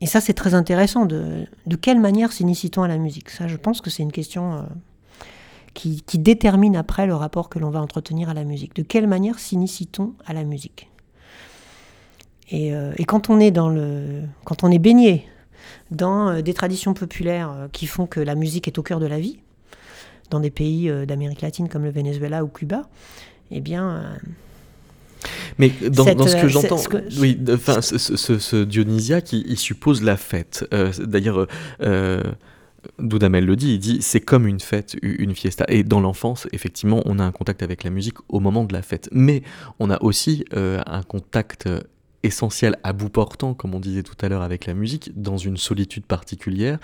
et 0.00 0.06
ça, 0.06 0.20
c'est 0.20 0.34
très 0.34 0.54
intéressant. 0.54 1.06
De, 1.06 1.46
de 1.66 1.76
quelle 1.76 2.00
manière 2.00 2.32
s'initie-t-on 2.32 2.82
à 2.82 2.88
la 2.88 2.98
musique 2.98 3.30
Ça, 3.30 3.48
je 3.48 3.56
pense 3.56 3.80
que 3.80 3.90
c'est 3.90 4.02
une 4.02 4.12
question 4.12 4.54
euh, 4.54 4.62
qui, 5.74 6.02
qui, 6.02 6.18
détermine 6.18 6.76
après 6.76 7.06
le 7.06 7.14
rapport 7.14 7.48
que 7.48 7.58
l'on 7.58 7.70
va 7.70 7.80
entretenir 7.80 8.28
à 8.28 8.34
la 8.34 8.44
musique. 8.44 8.74
De 8.74 8.82
quelle 8.82 9.06
manière 9.06 9.38
s'initie-t-on 9.38 10.14
à 10.26 10.32
la 10.32 10.44
musique 10.44 10.88
et, 12.50 12.74
euh, 12.74 12.92
et, 12.98 13.04
quand 13.04 13.30
on 13.30 13.40
est 13.40 13.50
dans 13.50 13.70
le, 13.70 14.22
quand 14.44 14.62
on 14.62 14.70
est 14.70 14.78
baigné 14.78 15.26
dans 15.90 16.42
des 16.42 16.54
traditions 16.54 16.92
populaires 16.94 17.68
qui 17.72 17.86
font 17.86 18.06
que 18.06 18.20
la 18.20 18.34
musique 18.34 18.66
est 18.66 18.78
au 18.78 18.82
cœur 18.82 18.98
de 18.98 19.06
la 19.06 19.18
vie, 19.20 19.38
dans 20.30 20.40
des 20.40 20.50
pays 20.50 20.90
d'Amérique 21.06 21.42
latine 21.42 21.68
comme 21.68 21.84
le 21.84 21.90
Venezuela 21.90 22.44
ou 22.44 22.48
Cuba, 22.48 22.82
eh 23.50 23.60
bien, 23.60 24.16
mais 25.58 25.70
dans, 25.90 26.04
ce 26.04 26.36
que 26.36 26.46
euh, 26.46 26.48
j'entends, 26.48 26.80
oui, 27.18 27.38
enfin, 27.50 27.80
ce, 27.80 28.16
ce, 28.16 28.64
Dionysia 28.64 29.20
qui 29.20 29.44
il 29.46 29.58
suppose 29.58 30.02
la 30.02 30.16
fête. 30.16 30.66
Euh, 30.72 30.92
d'ailleurs, 30.98 31.46
euh, 31.82 32.22
Doudamel 32.98 33.44
le 33.44 33.56
dit, 33.56 33.74
il 33.74 33.78
dit 33.78 33.98
c'est 34.02 34.20
comme 34.20 34.46
une 34.46 34.60
fête, 34.60 34.96
une 35.02 35.34
fiesta. 35.34 35.64
Et 35.68 35.84
dans 35.84 36.00
l'enfance, 36.00 36.48
effectivement, 36.52 37.02
on 37.04 37.18
a 37.18 37.24
un 37.24 37.32
contact 37.32 37.62
avec 37.62 37.84
la 37.84 37.90
musique 37.90 38.16
au 38.28 38.40
moment 38.40 38.64
de 38.64 38.72
la 38.72 38.82
fête. 38.82 39.08
Mais 39.12 39.42
on 39.78 39.90
a 39.90 40.02
aussi 40.02 40.44
euh, 40.54 40.80
un 40.86 41.02
contact 41.02 41.68
essentiel 42.22 42.76
à 42.82 42.92
bout 42.92 43.08
portant, 43.08 43.54
comme 43.54 43.74
on 43.74 43.80
disait 43.80 44.02
tout 44.02 44.14
à 44.20 44.28
l'heure 44.28 44.42
avec 44.42 44.66
la 44.66 44.74
musique, 44.74 45.10
dans 45.20 45.36
une 45.36 45.56
solitude 45.56 46.04
particulière, 46.04 46.78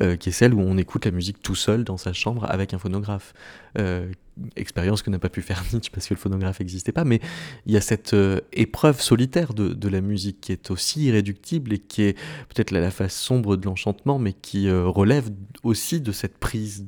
euh, 0.00 0.16
qui 0.16 0.28
est 0.28 0.32
celle 0.32 0.54
où 0.54 0.60
on 0.60 0.76
écoute 0.76 1.04
la 1.04 1.10
musique 1.10 1.42
tout 1.42 1.54
seul 1.54 1.84
dans 1.84 1.96
sa 1.96 2.12
chambre 2.12 2.46
avec 2.48 2.74
un 2.74 2.78
phonographe. 2.78 3.32
Euh, 3.78 4.08
expérience 4.56 5.02
que 5.02 5.10
n'a 5.10 5.18
pas 5.18 5.28
pu 5.28 5.42
faire 5.42 5.62
Nietzsche 5.72 5.90
parce 5.92 6.06
que 6.08 6.14
le 6.14 6.18
phonographe 6.18 6.60
n'existait 6.60 6.92
pas, 6.92 7.04
mais 7.04 7.20
il 7.66 7.72
y 7.72 7.76
a 7.76 7.80
cette 7.80 8.14
euh, 8.14 8.40
épreuve 8.52 9.00
solitaire 9.00 9.54
de, 9.54 9.88
la 9.88 10.00
musique 10.00 10.40
qui 10.40 10.52
est 10.52 10.70
aussi 10.70 11.04
irréductible 11.04 11.72
et 11.72 11.78
qui 11.78 12.02
est 12.02 12.18
peut-être 12.48 12.70
la, 12.70 12.90
face 12.90 13.14
sombre 13.14 13.56
de 13.56 13.64
l'enchantement, 13.66 14.18
mais 14.18 14.32
qui 14.32 14.70
relève 14.70 15.30
aussi 15.62 16.00
de 16.00 16.10
cette 16.10 16.38
prise, 16.38 16.84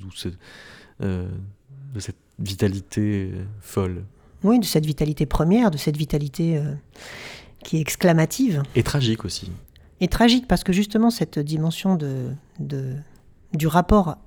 de 0.99 1.31
cette 1.99 2.17
vitalité 2.39 3.31
folle. 3.61 4.05
Oui, 4.43 4.59
de 4.59 4.65
cette 4.65 4.87
vitalité 4.87 5.27
première, 5.27 5.71
de 5.71 5.77
cette 5.77 5.97
vitalité 5.97 6.61
qui 7.63 7.77
est 7.77 7.81
exclamative. 7.81 8.63
Et 8.75 8.83
tragique 8.83 9.25
aussi. 9.25 9.51
Et 10.01 10.09
tragique 10.09 10.47
parce 10.47 10.65
que 10.65 10.73
justement 10.73 11.11
cette 11.11 11.39
dimension 11.39 11.97
de, 11.97 12.95
du 13.53 13.67
rapport 13.67 14.19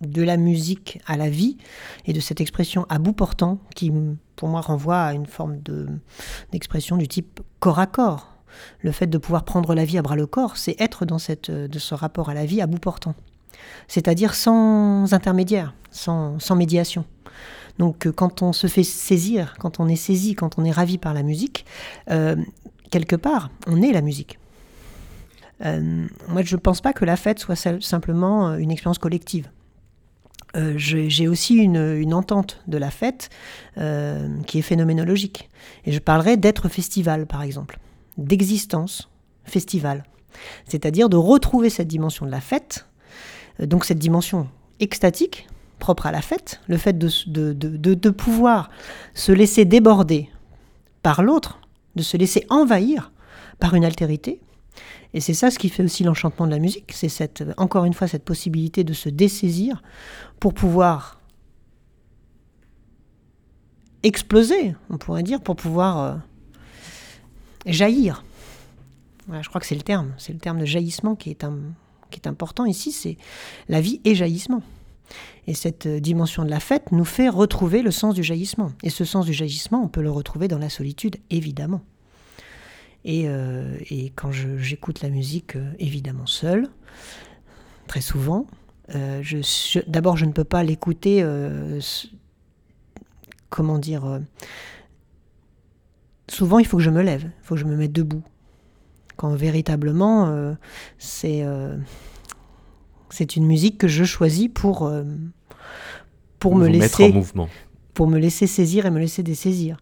de 0.00 0.22
la 0.22 0.36
musique 0.36 1.00
à 1.06 1.16
la 1.16 1.28
vie 1.28 1.56
et 2.04 2.12
de 2.12 2.20
cette 2.20 2.40
expression 2.40 2.86
à 2.88 2.98
bout 2.98 3.12
portant 3.12 3.58
qui 3.74 3.92
pour 4.36 4.48
moi 4.48 4.60
renvoie 4.60 5.00
à 5.00 5.12
une 5.14 5.26
forme 5.26 5.58
d'expression 6.52 6.96
du 6.96 7.08
type 7.08 7.40
corps 7.60 7.78
à 7.78 7.86
corps. 7.86 8.34
Le 8.80 8.92
fait 8.92 9.06
de 9.06 9.18
pouvoir 9.18 9.44
prendre 9.44 9.74
la 9.74 9.84
vie 9.84 9.98
à 9.98 10.02
bras 10.02 10.16
le 10.16 10.26
corps, 10.26 10.56
c'est 10.56 10.80
être 10.80 11.04
dans 11.04 11.18
cette, 11.18 11.50
de 11.50 11.78
ce 11.78 11.94
rapport 11.94 12.30
à 12.30 12.34
la 12.34 12.46
vie 12.46 12.60
à 12.60 12.66
bout 12.66 12.78
portant. 12.78 13.14
C'est-à-dire 13.88 14.34
sans 14.34 15.12
intermédiaire, 15.12 15.74
sans, 15.90 16.38
sans 16.38 16.56
médiation. 16.56 17.04
Donc 17.78 18.06
euh, 18.06 18.12
quand 18.12 18.42
on 18.42 18.52
se 18.52 18.66
fait 18.66 18.82
saisir, 18.82 19.54
quand 19.58 19.80
on 19.80 19.88
est 19.88 19.96
saisi, 19.96 20.34
quand 20.34 20.58
on 20.58 20.64
est 20.64 20.70
ravi 20.70 20.98
par 20.98 21.14
la 21.14 21.22
musique, 21.22 21.64
euh, 22.10 22.36
quelque 22.90 23.16
part, 23.16 23.50
on 23.66 23.82
est 23.82 23.92
la 23.92 24.00
musique. 24.00 24.38
Euh, 25.64 26.06
moi, 26.28 26.42
je 26.42 26.54
ne 26.54 26.60
pense 26.60 26.80
pas 26.80 26.92
que 26.92 27.04
la 27.04 27.16
fête 27.16 27.38
soit 27.38 27.56
simplement 27.80 28.54
une 28.56 28.70
expérience 28.70 28.98
collective. 28.98 29.48
J'ai 30.76 31.28
aussi 31.28 31.56
une, 31.56 32.14
entente 32.14 32.62
de 32.66 32.78
la 32.78 32.90
fête 32.90 33.30
qui 33.76 34.58
est 34.58 34.62
phénoménologique. 34.62 35.50
Et 35.84 35.92
je 35.92 35.98
parlerai 35.98 36.36
d'être 36.36 36.68
festival, 36.68 37.26
par 37.26 37.42
exemple, 37.42 37.78
d'existence 38.16 39.10
festival. 39.44 40.04
C'est-à-dire 40.66 41.08
de 41.08 41.16
retrouver 41.16 41.70
cette 41.70 41.88
dimension 41.88 42.26
de 42.26 42.30
la 42.30 42.40
fête, 42.40 42.86
donc 43.60 43.84
cette 43.84 43.98
dimension 43.98 44.48
extatique, 44.80 45.46
propre 45.78 46.06
à 46.06 46.12
la 46.12 46.22
fête, 46.22 46.60
le 46.66 46.76
fait 46.76 46.96
de, 46.96 47.52
de, 47.52 48.10
pouvoir 48.10 48.70
se 49.14 49.32
laisser 49.32 49.64
déborder 49.64 50.28
par 51.02 51.22
l'autre, 51.22 51.60
de 51.96 52.02
se 52.02 52.16
laisser 52.16 52.46
envahir 52.48 53.12
par 53.58 53.74
une 53.74 53.84
altérité. 53.84 54.40
Et 55.14 55.20
c'est 55.20 55.34
ça 55.34 55.50
ce 55.50 55.58
qui 55.58 55.68
fait 55.68 55.82
aussi 55.82 56.04
l'enchantement 56.04 56.46
de 56.46 56.50
la 56.50 56.58
musique, 56.58 56.92
c'est 56.92 57.08
cette, 57.08 57.44
encore 57.56 57.84
une 57.84 57.94
fois 57.94 58.08
cette 58.08 58.24
possibilité 58.24 58.84
de 58.84 58.92
se 58.92 59.08
dessaisir 59.08 59.82
pour 60.40 60.54
pouvoir 60.54 61.20
exploser, 64.02 64.74
on 64.90 64.98
pourrait 64.98 65.22
dire, 65.22 65.40
pour 65.40 65.56
pouvoir 65.56 65.98
euh, 65.98 66.14
jaillir. 67.66 68.24
je 69.30 69.48
crois 69.48 69.60
que 69.60 69.66
c'est 69.66 69.74
le 69.74 69.82
terme, 69.82 70.12
c'est 70.18 70.32
le 70.32 70.38
terme 70.38 70.60
de 70.60 70.64
jaillissement 70.64 71.16
qui 71.16 71.30
est, 71.30 71.44
qui 72.10 72.20
est 72.20 72.28
important 72.28 72.64
ici, 72.66 72.92
c'est 72.92 73.16
la 73.68 73.80
vie 73.80 74.00
et 74.04 74.14
jaillissement. 74.14 74.62
Et 75.46 75.54
cette 75.54 75.86
dimension 75.86 76.44
de 76.44 76.50
la 76.50 76.60
fête 76.60 76.90
nous 76.92 77.04
fait 77.04 77.28
retrouver 77.28 77.82
le 77.82 77.92
sens 77.92 78.14
du 78.14 78.24
jaillissement. 78.24 78.72
Et 78.82 78.90
ce 78.90 79.04
sens 79.04 79.24
du 79.26 79.32
jaillissement, 79.32 79.82
on 79.82 79.88
peut 79.88 80.02
le 80.02 80.10
retrouver 80.10 80.48
dans 80.48 80.58
la 80.58 80.68
solitude, 80.68 81.16
évidemment. 81.30 81.82
Et, 83.06 83.28
euh, 83.28 83.78
quand 84.14 84.30
j'écoute 84.32 85.00
la 85.00 85.08
musique, 85.08 85.56
euh, 85.56 85.70
évidemment 85.78 86.26
seule, 86.26 86.68
très 87.86 88.02
souvent, 88.02 88.46
euh, 88.94 89.22
d'abord 89.86 90.16
je 90.16 90.26
ne 90.26 90.32
peux 90.32 90.44
pas 90.44 90.62
l'écouter, 90.62 91.24
comment 93.48 93.78
dire, 93.78 94.20
souvent 96.28 96.58
il 96.58 96.66
faut 96.66 96.76
que 96.76 96.82
je 96.82 96.90
me 96.90 97.02
lève, 97.02 97.22
il 97.24 97.46
faut 97.46 97.54
que 97.54 97.60
je 97.60 97.66
me 97.66 97.76
mette 97.76 97.92
debout. 97.92 98.22
Quand 99.16 99.34
véritablement 99.34 100.54
c'est 100.98 101.42
c'est 103.10 103.36
une 103.36 103.46
musique 103.46 103.78
que 103.78 103.88
je 103.88 104.04
choisis 104.04 104.48
pour, 104.52 104.86
euh, 104.86 105.04
pour 106.38 106.54
me 106.54 106.68
laisser 106.68 107.04
en 107.04 107.12
mouvement. 107.12 107.48
Pour 107.94 108.08
me 108.08 108.18
laisser 108.18 108.46
saisir 108.46 108.84
et 108.84 108.90
me 108.90 108.98
laisser 108.98 109.22
dessaisir. 109.22 109.78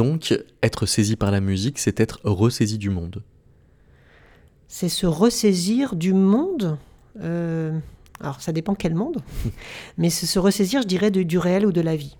Donc, 0.00 0.34
être 0.62 0.86
saisi 0.86 1.14
par 1.14 1.30
la 1.30 1.42
musique, 1.42 1.78
c'est 1.78 2.00
être 2.00 2.20
ressaisi 2.24 2.78
du 2.78 2.88
monde. 2.88 3.22
C'est 4.66 4.88
se 4.88 5.04
ressaisir 5.04 5.94
du 5.94 6.14
monde. 6.14 6.78
euh, 7.20 7.78
alors, 8.18 8.40
ça 8.40 8.52
dépend 8.52 8.74
quel 8.74 8.94
monde, 8.94 9.18
mais 9.98 10.08
c'est 10.08 10.24
se 10.24 10.38
ressaisir, 10.38 10.80
je 10.80 10.86
dirais, 10.86 11.10
de- 11.10 11.22
du 11.22 11.36
réel 11.36 11.66
ou 11.66 11.72
de 11.72 11.82
la 11.82 11.96
vie. 11.96 12.16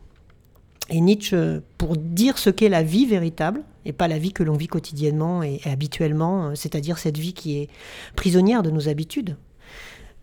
Et 0.91 1.01
Nietzsche, 1.01 1.61
pour 1.79 1.97
dire 1.97 2.37
ce 2.37 2.51
qu'est 2.51 2.69
la 2.69 2.83
vie 2.83 3.07
véritable, 3.07 3.63
et 3.87 3.95
pas 3.95 4.09
la 4.09 4.19
vie 4.19 4.35
que 4.35 4.43
l'on 4.43 4.59
vit 4.59 4.67
quotidiennement 4.67 5.43
et, 5.43 5.63
et 5.65 5.71
habituellement, 5.71 6.49
euh, 6.49 6.55
c'est-à-dire 6.55 6.99
cette 6.99 7.17
vie 7.17 7.33
qui 7.33 7.57
est 7.61 7.69
prisonnière 8.15 8.63
de 8.63 8.71
nos 8.71 8.91
habitudes, 8.91 9.37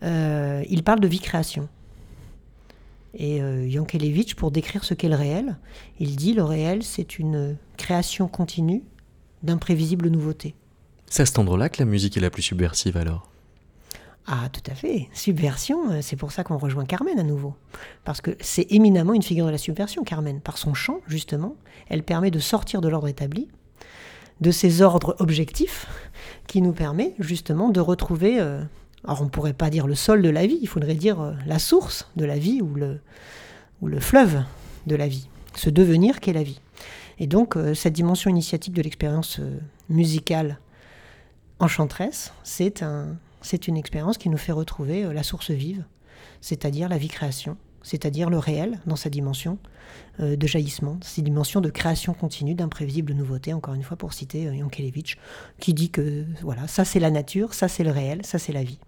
euh, 0.04 0.62
il 0.70 0.84
parle 0.84 1.00
de 1.00 1.08
vie-création. 1.08 1.68
Et 3.14 3.42
euh, 3.42 3.66
Yankelevitch, 3.66 4.34
pour 4.34 4.50
décrire 4.50 4.84
ce 4.84 4.94
qu'est 4.94 5.08
le 5.08 5.16
réel, 5.16 5.56
il 5.98 6.16
dit 6.16 6.34
le 6.34 6.44
réel, 6.44 6.82
c'est 6.82 7.18
une 7.18 7.56
création 7.76 8.28
continue 8.28 8.82
d'imprévisibles 9.42 10.08
nouveautés. 10.08 10.54
C'est 11.06 11.22
à 11.22 11.26
cet 11.26 11.38
endroit-là 11.38 11.68
que 11.68 11.80
la 11.80 11.86
musique 11.86 12.16
est 12.16 12.20
la 12.20 12.30
plus 12.30 12.42
subversive 12.42 12.96
alors? 12.96 13.30
Ah, 14.30 14.50
tout 14.52 14.70
à 14.70 14.74
fait. 14.74 15.08
Subversion, 15.14 15.90
euh, 15.90 15.98
c'est 16.02 16.16
pour 16.16 16.32
ça 16.32 16.44
qu'on 16.44 16.58
rejoint 16.58 16.84
Carmen 16.84 17.18
à 17.18 17.22
nouveau. 17.22 17.54
Parce 18.04 18.20
que 18.20 18.36
c'est 18.40 18.70
éminemment 18.70 19.14
une 19.14 19.22
figure 19.22 19.46
de 19.46 19.50
la 19.50 19.58
subversion, 19.58 20.04
Carmen. 20.04 20.40
Par 20.42 20.58
son 20.58 20.74
chant, 20.74 21.00
justement, 21.06 21.56
elle 21.88 22.02
permet 22.02 22.30
de 22.30 22.38
sortir 22.38 22.82
de 22.82 22.88
l'ordre 22.88 23.08
établi, 23.08 23.48
de 24.42 24.50
ces 24.50 24.82
ordres 24.82 25.16
objectifs, 25.18 25.86
qui 26.46 26.60
nous 26.60 26.72
permet 26.72 27.14
justement 27.18 27.70
de 27.70 27.80
retrouver, 27.80 28.38
euh, 28.38 28.62
alors 29.04 29.22
on 29.22 29.24
ne 29.24 29.30
pourrait 29.30 29.52
pas 29.52 29.70
dire 29.70 29.86
le 29.86 29.94
sol 29.94 30.22
de 30.22 30.28
la 30.28 30.46
vie, 30.46 30.58
il 30.60 30.68
faudrait 30.68 30.94
dire 30.94 31.20
euh, 31.20 31.32
la 31.46 31.58
source 31.58 32.08
de 32.16 32.24
la 32.24 32.38
vie 32.38 32.60
ou 32.60 32.74
le, 32.74 34.00
fleuve 34.00 34.42
de 34.86 34.96
la 34.96 35.08
vie, 35.08 35.28
ce 35.54 35.70
devenir 35.70 36.20
qu'est 36.20 36.32
la 36.32 36.42
vie. 36.42 36.60
Et 37.18 37.26
donc, 37.26 37.56
euh, 37.56 37.74
cette 37.74 37.92
dimension 37.92 38.30
initiatique 38.30 38.74
de 38.74 38.82
l'expérience 38.82 39.38
euh, 39.40 39.58
musicale 39.88 40.58
enchanteresse, 41.58 42.32
c'est 42.42 42.82
un, 42.82 43.16
c'est 43.42 43.68
une 43.68 43.76
expérience 43.76 44.18
qui 44.18 44.28
nous 44.28 44.38
fait 44.38 44.52
retrouver 44.52 45.12
la 45.12 45.22
source 45.22 45.50
vive, 45.50 45.84
c'est-à-dire 46.40 46.88
la 46.88 46.98
vie-création, 46.98 47.56
c'est-à-dire 47.82 48.30
le 48.30 48.38
réel 48.38 48.80
dans 48.86 48.96
sa 48.96 49.10
dimension 49.10 49.58
de 50.20 50.46
jaillissement, 50.46 50.98
sa 51.00 51.22
dimension 51.22 51.60
de 51.60 51.70
création 51.70 52.12
continue 52.12 52.54
d'imprévisibles 52.54 53.12
nouveautés, 53.12 53.52
encore 53.54 53.74
une 53.74 53.82
fois 53.82 53.96
pour 53.96 54.12
citer 54.12 54.42
Yankelevitch, 54.42 55.16
qui 55.58 55.74
dit 55.74 55.90
que 55.90 56.26
voilà, 56.42 56.68
ça 56.68 56.84
c'est 56.84 57.00
la 57.00 57.10
nature, 57.10 57.54
ça 57.54 57.66
c'est 57.66 57.84
le 57.84 57.90
réel, 57.90 58.24
ça 58.24 58.38
c'est 58.38 58.52
la 58.52 58.62
vie. 58.62 58.78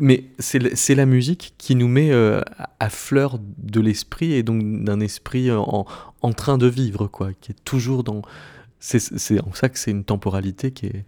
Mais 0.00 0.24
c'est 0.38 0.94
la 0.94 1.06
musique 1.06 1.54
qui 1.56 1.74
nous 1.74 1.88
met 1.88 2.10
euh, 2.10 2.42
à- 2.78 2.90
fleur 2.90 3.38
de 3.58 3.80
l'esprit 3.80 4.32
et 4.34 4.42
donc 4.42 4.84
d'un 4.84 5.00
esprit 5.00 5.48
euh, 5.48 5.58
en, 5.58 5.86
en 6.20 6.32
train 6.32 6.58
de 6.58 6.66
vivre, 6.66 7.06
quoi, 7.06 7.30
qui 7.40 7.52
est 7.52 7.64
toujours 7.64 8.04
dans. 8.04 8.20
C'est 8.80 9.40
en 9.40 9.52
ça 9.54 9.68
que 9.70 9.78
c'est 9.78 9.90
une 9.90 10.04
temporalité 10.04 10.70
qui 10.72 10.86
est, 10.86 11.04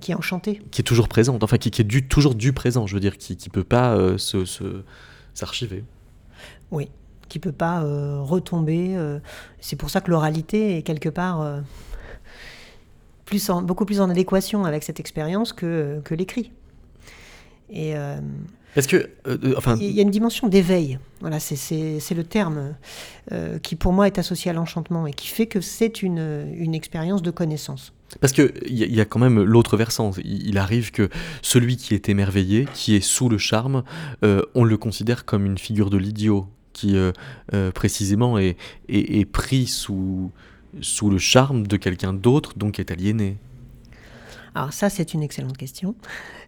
Qui 0.00 0.12
est 0.12 0.14
enchanté. 0.14 0.60
qui 0.70 0.80
est 0.80 0.84
toujours 0.84 1.08
présente, 1.08 1.44
enfin 1.44 1.58
qui, 1.58 1.70
qui 1.70 1.82
est 1.82 1.84
du, 1.84 2.08
toujours 2.08 2.34
du 2.34 2.52
présent, 2.54 2.86
je 2.86 2.94
veux 2.94 3.00
dire, 3.00 3.18
qui 3.18 3.36
ne 3.44 3.50
peut 3.52 3.64
pas 3.64 3.94
euh, 3.94 4.16
se- 4.18 4.44
se- 4.46 4.82
s'archiver. 5.34 5.84
Oui, 6.70 6.88
qui 7.28 7.38
peut 7.38 7.52
pas 7.52 7.82
euh, 7.84 8.20
retomber. 8.22 8.96
c'est 9.60 9.76
pour 9.76 9.90
ça 9.90 10.00
que 10.00 10.10
l'oralité 10.10 10.78
est 10.78 10.82
quelque 10.82 11.10
part 11.10 11.60
plus 13.24 13.48
en- 13.50 13.62
beaucoup 13.62 13.84
plus 13.84 14.00
en 14.00 14.10
adéquation 14.10 14.64
avec 14.64 14.82
cette 14.82 15.00
expérience 15.00 15.52
que, 15.52 16.00
que 16.04 16.14
l'écrit. 16.14 16.50
Et 17.70 17.96
euh, 17.96 18.18
Parce 18.74 18.86
que, 18.86 18.96
euh, 18.96 19.38
euh, 19.44 19.54
enfin, 19.56 19.76
il 19.80 19.90
y 19.92 19.98
a 20.00 20.02
une 20.02 20.10
dimension 20.10 20.48
d'éveil. 20.48 20.98
Voilà, 21.20 21.40
c'est- 21.40 21.56
le 22.14 22.24
terme 22.24 22.74
euh, 23.32 23.58
qui 23.58 23.76
pour 23.76 23.92
moi 23.92 24.06
est 24.06 24.18
associé 24.18 24.50
à 24.50 24.54
l'enchantement 24.54 25.06
et 25.06 25.12
qui 25.12 25.28
fait 25.28 25.46
que 25.46 25.60
c'est 25.60 26.02
une, 26.02 26.46
une 26.56 26.74
expérience 26.74 27.22
de 27.22 27.30
connaissance. 27.30 27.92
Parce 28.20 28.32
qu'il 28.32 28.52
y, 28.68 28.84
a- 28.84 28.86
y 28.86 29.00
a 29.00 29.04
quand 29.04 29.18
même 29.18 29.42
l'autre 29.42 29.76
versant. 29.76 30.12
Il, 30.22 30.46
il 30.48 30.58
arrive 30.58 30.90
que 30.92 31.08
celui 31.42 31.76
qui 31.76 31.94
est 31.94 32.08
émerveillé, 32.08 32.66
qui 32.74 32.94
est 32.94 33.00
sous 33.00 33.28
le 33.28 33.38
charme, 33.38 33.82
on 34.22 34.64
le 34.64 34.76
considère 34.76 35.24
comme 35.24 35.46
une 35.46 35.58
figure 35.58 35.90
de 35.90 35.96
l'idiot, 35.96 36.46
qui 36.72 36.96
précisément 37.74 38.38
est, 38.38 38.56
est- 38.88 39.18
est 39.20 39.24
pris 39.24 39.66
sous, 39.66 40.30
sous 40.80 41.08
le 41.10 41.18
charme 41.18 41.66
de 41.66 41.76
quelqu'un 41.76 42.12
d'autre, 42.12 42.52
donc 42.58 42.78
est 42.78 42.90
aliéné. 42.90 43.38
Alors 44.54 44.72
ça, 44.72 44.88
c'est 44.88 45.14
une 45.14 45.22
excellente 45.22 45.56
question, 45.56 45.96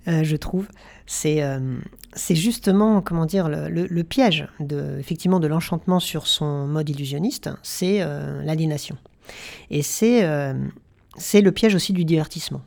euh, 0.07 0.23
je 0.23 0.37
trouve. 0.37 0.69
C'est 1.07 1.43
euh, 1.43 1.77
c'est 2.15 2.37
justement, 2.37 3.03
comment 3.03 3.27
dire, 3.27 3.49
le, 3.49 4.03
piège 4.03 4.47
de, 4.61 4.97
effectivement, 4.99 5.41
de 5.41 5.49
l'enchantement 5.49 5.99
sur 5.99 6.27
son 6.27 6.67
mode 6.67 6.89
illusionniste, 6.89 7.51
c'est 7.63 8.01
euh, 8.01 8.43
l'aliénation. 8.45 8.97
Et 9.71 9.83
c'est 9.83 10.23
le 10.23 11.51
piège 11.51 11.75
aussi 11.75 11.93
du 11.93 12.05
divertissement. 12.05 12.63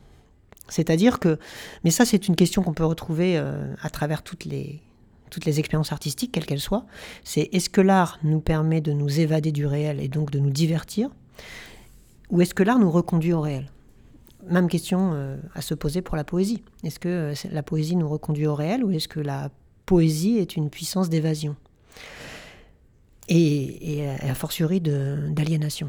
C'est-à-dire 0.68 1.18
que, 1.18 1.38
mais 1.84 1.90
ça, 1.90 2.04
c'est 2.04 2.28
une 2.28 2.36
question 2.36 2.62
qu'on 2.62 2.74
peut 2.74 2.84
retrouver 2.84 3.38
à 3.38 3.90
travers 3.90 4.22
toutes 4.22 4.44
les 4.44 4.80
expériences 5.46 5.90
artistiques, 5.90 6.32
quelles 6.32 6.46
qu'elles 6.46 6.60
soient. 6.60 6.84
C'est 7.24 7.48
est-ce 7.52 7.70
que 7.70 7.80
l'art 7.80 8.18
nous 8.22 8.40
permet 8.40 8.80
de 8.82 8.92
nous 8.92 9.20
évader 9.20 9.52
du 9.52 9.66
réel 9.66 10.00
et 10.00 10.08
donc 10.08 10.30
de 10.30 10.38
nous 10.38 10.50
divertir, 10.50 11.08
ou 12.28 12.42
est-ce 12.42 12.54
que 12.54 12.62
l'art 12.62 12.78
nous 12.78 12.90
reconduit 12.90 13.32
au 13.32 13.40
réel? 13.40 13.70
Même 14.48 14.68
question 14.68 15.12
euh, 15.14 15.36
à 15.54 15.62
se 15.62 15.74
poser 15.74 16.02
pour 16.02 16.16
la 16.16 16.24
poésie. 16.24 16.62
Est-ce 16.84 16.98
que 16.98 17.08
euh, 17.08 17.34
la 17.50 17.62
poésie 17.62 17.96
nous 17.96 18.08
reconduit 18.08 18.46
au 18.46 18.54
réel 18.54 18.84
ou 18.84 18.90
est-ce 18.90 19.08
que 19.08 19.20
la 19.20 19.50
poésie 19.86 20.38
est 20.38 20.56
une 20.56 20.70
puissance 20.70 21.08
d'évasion? 21.08 21.56
Et, 23.28 24.00
et, 24.00 24.08
a 24.08 24.34
fortiori 24.34 24.80
d'aliénation 24.80 25.88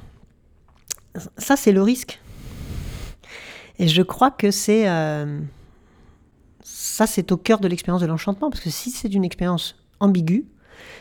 Ça, 1.38 1.56
c'est 1.56 1.72
le 1.72 1.82
risque. 1.82 2.22
Et 3.80 3.88
je 3.88 4.04
crois 4.04 4.30
que 4.30 4.48
euh, 4.70 5.40
c'est 6.64 7.32
au 7.32 7.38
cœur 7.38 7.60
de 7.60 7.68
l'expérience 7.68 8.02
de 8.02 8.06
l'enchantement, 8.06 8.52
parce 8.52 8.64
que 8.64 8.70
si 8.70 8.92
c'est 8.92 9.12
une 9.12 9.24
expérience 9.24 9.76
ambiguë, 10.00 10.46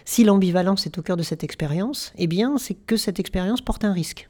si 0.07 0.25
l'ambivalence 0.25 0.87
est 0.87 0.97
au 0.97 1.03
cœur 1.03 1.19
de 1.19 1.23
cette 1.23 1.45
expérience, 1.45 2.15
eh 2.17 2.27
bien, 2.27 2.57
c'est 2.57 2.75
que 2.75 2.97
cette 2.97 3.21
expérience 3.21 3.61
porte 3.61 3.85
un 3.85 3.93
risque. 3.93 4.30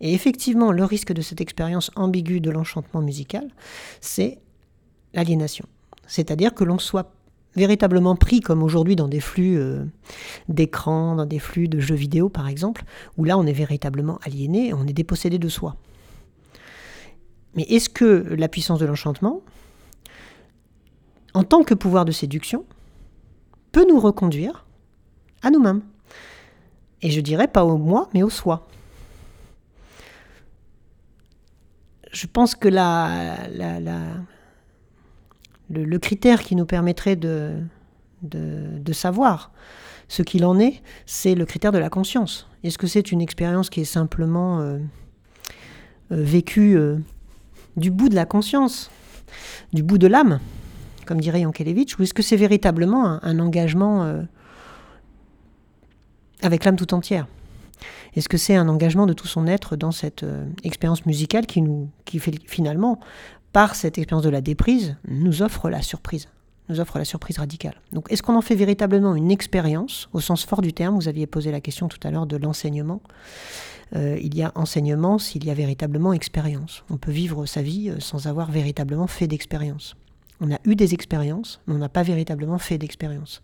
Et 0.00 0.14
effectivement, 0.14 0.72
le 0.72 0.84
risque 0.84 1.12
de 1.12 1.20
cette 1.20 1.40
expérience 1.40 1.90
ambiguë 1.94 2.40
de 2.40 2.50
l'enchantement 2.50 3.02
musical, 3.02 3.48
c'est 4.00 4.38
l'aliénation. 5.12 5.66
C'est-à-dire 6.06 6.54
que 6.54 6.64
l'on 6.64 6.78
soit 6.78 7.12
véritablement 7.56 8.16
pris, 8.16 8.40
comme 8.40 8.62
aujourd'hui 8.62 8.96
dans 8.96 9.08
des 9.08 9.20
flux 9.20 9.58
euh, 9.58 9.84
d'écran, 10.48 11.16
dans 11.16 11.26
des 11.26 11.38
flux 11.38 11.68
de 11.68 11.80
jeux 11.80 11.94
vidéo 11.94 12.28
par 12.28 12.48
exemple, 12.48 12.84
où 13.16 13.24
là 13.24 13.36
on 13.36 13.46
est 13.46 13.52
véritablement 13.52 14.18
aliéné, 14.22 14.72
on 14.72 14.86
est 14.86 14.92
dépossédé 14.92 15.38
de 15.38 15.48
soi. 15.48 15.76
Mais 17.54 17.62
est-ce 17.64 17.88
que 17.88 18.26
la 18.30 18.48
puissance 18.48 18.78
de 18.78 18.86
l'enchantement, 18.86 19.40
en 21.34 21.42
tant 21.42 21.64
que 21.64 21.74
pouvoir 21.74 22.04
de 22.04 22.12
séduction, 22.12 22.64
peut 23.72 23.86
nous 23.88 23.98
reconduire 23.98 24.64
à 25.42 25.50
nous-mêmes? 25.50 25.82
Et 27.02 27.10
je 27.10 27.20
dirais 27.20 27.48
pas 27.48 27.64
au 27.64 27.76
moi, 27.76 28.08
mais 28.14 28.22
au 28.22 28.30
soi. 28.30 28.68
Je 32.12 32.26
pense 32.26 32.54
que 32.54 32.68
le, 35.70 35.98
critère 35.98 36.42
qui 36.42 36.56
nous 36.56 36.66
permettrait 36.66 37.16
de, 37.16 37.62
savoir 38.92 39.52
ce 40.08 40.22
qu'il 40.22 40.44
en 40.44 40.58
est, 40.58 40.82
c'est 41.06 41.34
le 41.34 41.46
critère 41.46 41.72
de 41.72 41.78
la 41.78 41.88
conscience. 41.88 42.48
Est-ce 42.64 42.78
que 42.78 42.86
c'est 42.86 43.12
une 43.12 43.20
expérience 43.20 43.70
qui 43.70 43.80
est 43.80 43.84
simplement 43.84 44.60
euh, 44.60 44.78
euh, 46.10 46.22
vécue 46.22 46.76
euh, 46.76 46.98
du 47.76 47.90
bout 47.90 48.08
de 48.08 48.16
la 48.16 48.26
conscience, 48.26 48.90
du 49.72 49.82
bout 49.84 49.98
de 49.98 50.08
l'âme, 50.08 50.40
comme 51.06 51.20
dirait 51.20 51.42
Yankelevitch, 51.42 51.98
ou 51.98 52.02
est-ce 52.02 52.12
que 52.12 52.22
c'est 52.22 52.36
véritablement 52.36 53.22
un, 53.24 53.38
engagement 53.38 54.24
avec 56.42 56.64
l'âme 56.64 56.76
tout 56.76 56.92
entière? 56.92 57.26
Est-ce 58.14 58.28
que 58.28 58.36
c'est 58.36 58.56
un 58.56 58.68
engagement 58.68 59.06
de 59.06 59.12
tout 59.12 59.26
son 59.26 59.46
être 59.46 59.76
dans 59.76 59.92
cette 59.92 60.24
euh, 60.24 60.46
expérience 60.64 61.06
musicale 61.06 61.46
qui 61.46 61.62
nous, 61.62 61.88
qui 62.04 62.18
finalement, 62.18 62.98
par 63.52 63.74
cette 63.74 63.98
expérience 63.98 64.24
de 64.24 64.30
la 64.30 64.40
déprise, 64.40 64.96
nous 65.08 65.42
offre 65.42 65.70
la 65.70 65.82
surprise, 65.82 66.28
nous 66.68 66.80
offre 66.80 66.98
la 66.98 67.04
surprise 67.04 67.38
radicale? 67.38 67.74
Donc, 67.92 68.10
est-ce 68.10 68.22
qu'on 68.22 68.36
en 68.36 68.42
fait 68.42 68.54
véritablement 68.54 69.14
une 69.14 69.30
expérience? 69.30 70.08
Au 70.12 70.20
sens 70.20 70.44
fort 70.44 70.60
du 70.60 70.72
terme 70.72 70.96
Vous 70.96 71.08
aviez 71.08 71.26
posé 71.26 71.50
la 71.50 71.60
question 71.60 71.88
tout 71.88 71.98
à 72.02 72.10
l'heure 72.10 72.26
de 72.26 72.36
l'enseignement. 72.36 73.00
Euh, 73.96 74.18
il 74.22 74.36
y 74.36 74.42
a 74.42 74.52
enseignement 74.54 75.18
s'il 75.18 75.44
y 75.44 75.50
a 75.50 75.54
véritablement 75.54 76.12
expérience. 76.12 76.84
On 76.90 76.96
peut 76.96 77.10
vivre 77.10 77.46
sa 77.46 77.62
vie 77.62 77.90
euh, 77.90 77.98
sans 77.98 78.26
avoir 78.28 78.50
véritablement 78.50 79.08
fait 79.08 79.26
d'expérience. 79.26 79.96
On 80.40 80.52
a 80.52 80.58
eu 80.64 80.74
des 80.74 80.94
expériences, 80.94 81.60
mais 81.66 81.74
on 81.74 81.78
n'a 81.78 81.88
pas 81.88 82.02
véritablement 82.02 82.58
fait 82.58 82.78
d'expérience. 82.78 83.42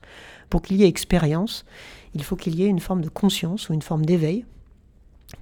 Pour 0.49 0.63
qu'il 0.63 0.77
y 0.77 0.85
ait 0.85 0.89
expérience, 0.89 1.65
il 2.15 2.23
faut 2.23 2.37
qu'il 2.37 2.55
y 2.55 2.63
ait 2.63 2.69
une 2.69 2.81
forme 2.81 3.03
de 3.03 3.09
conscience 3.09 3.69
ou 3.69 3.75
une 3.75 3.83
forme 3.83 4.07
d'éveil 4.07 4.47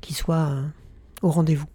qui 0.01 0.14
soit 0.14 0.49
euh, 0.51 0.62
au 1.22 1.30
rendez-vous. 1.30 1.66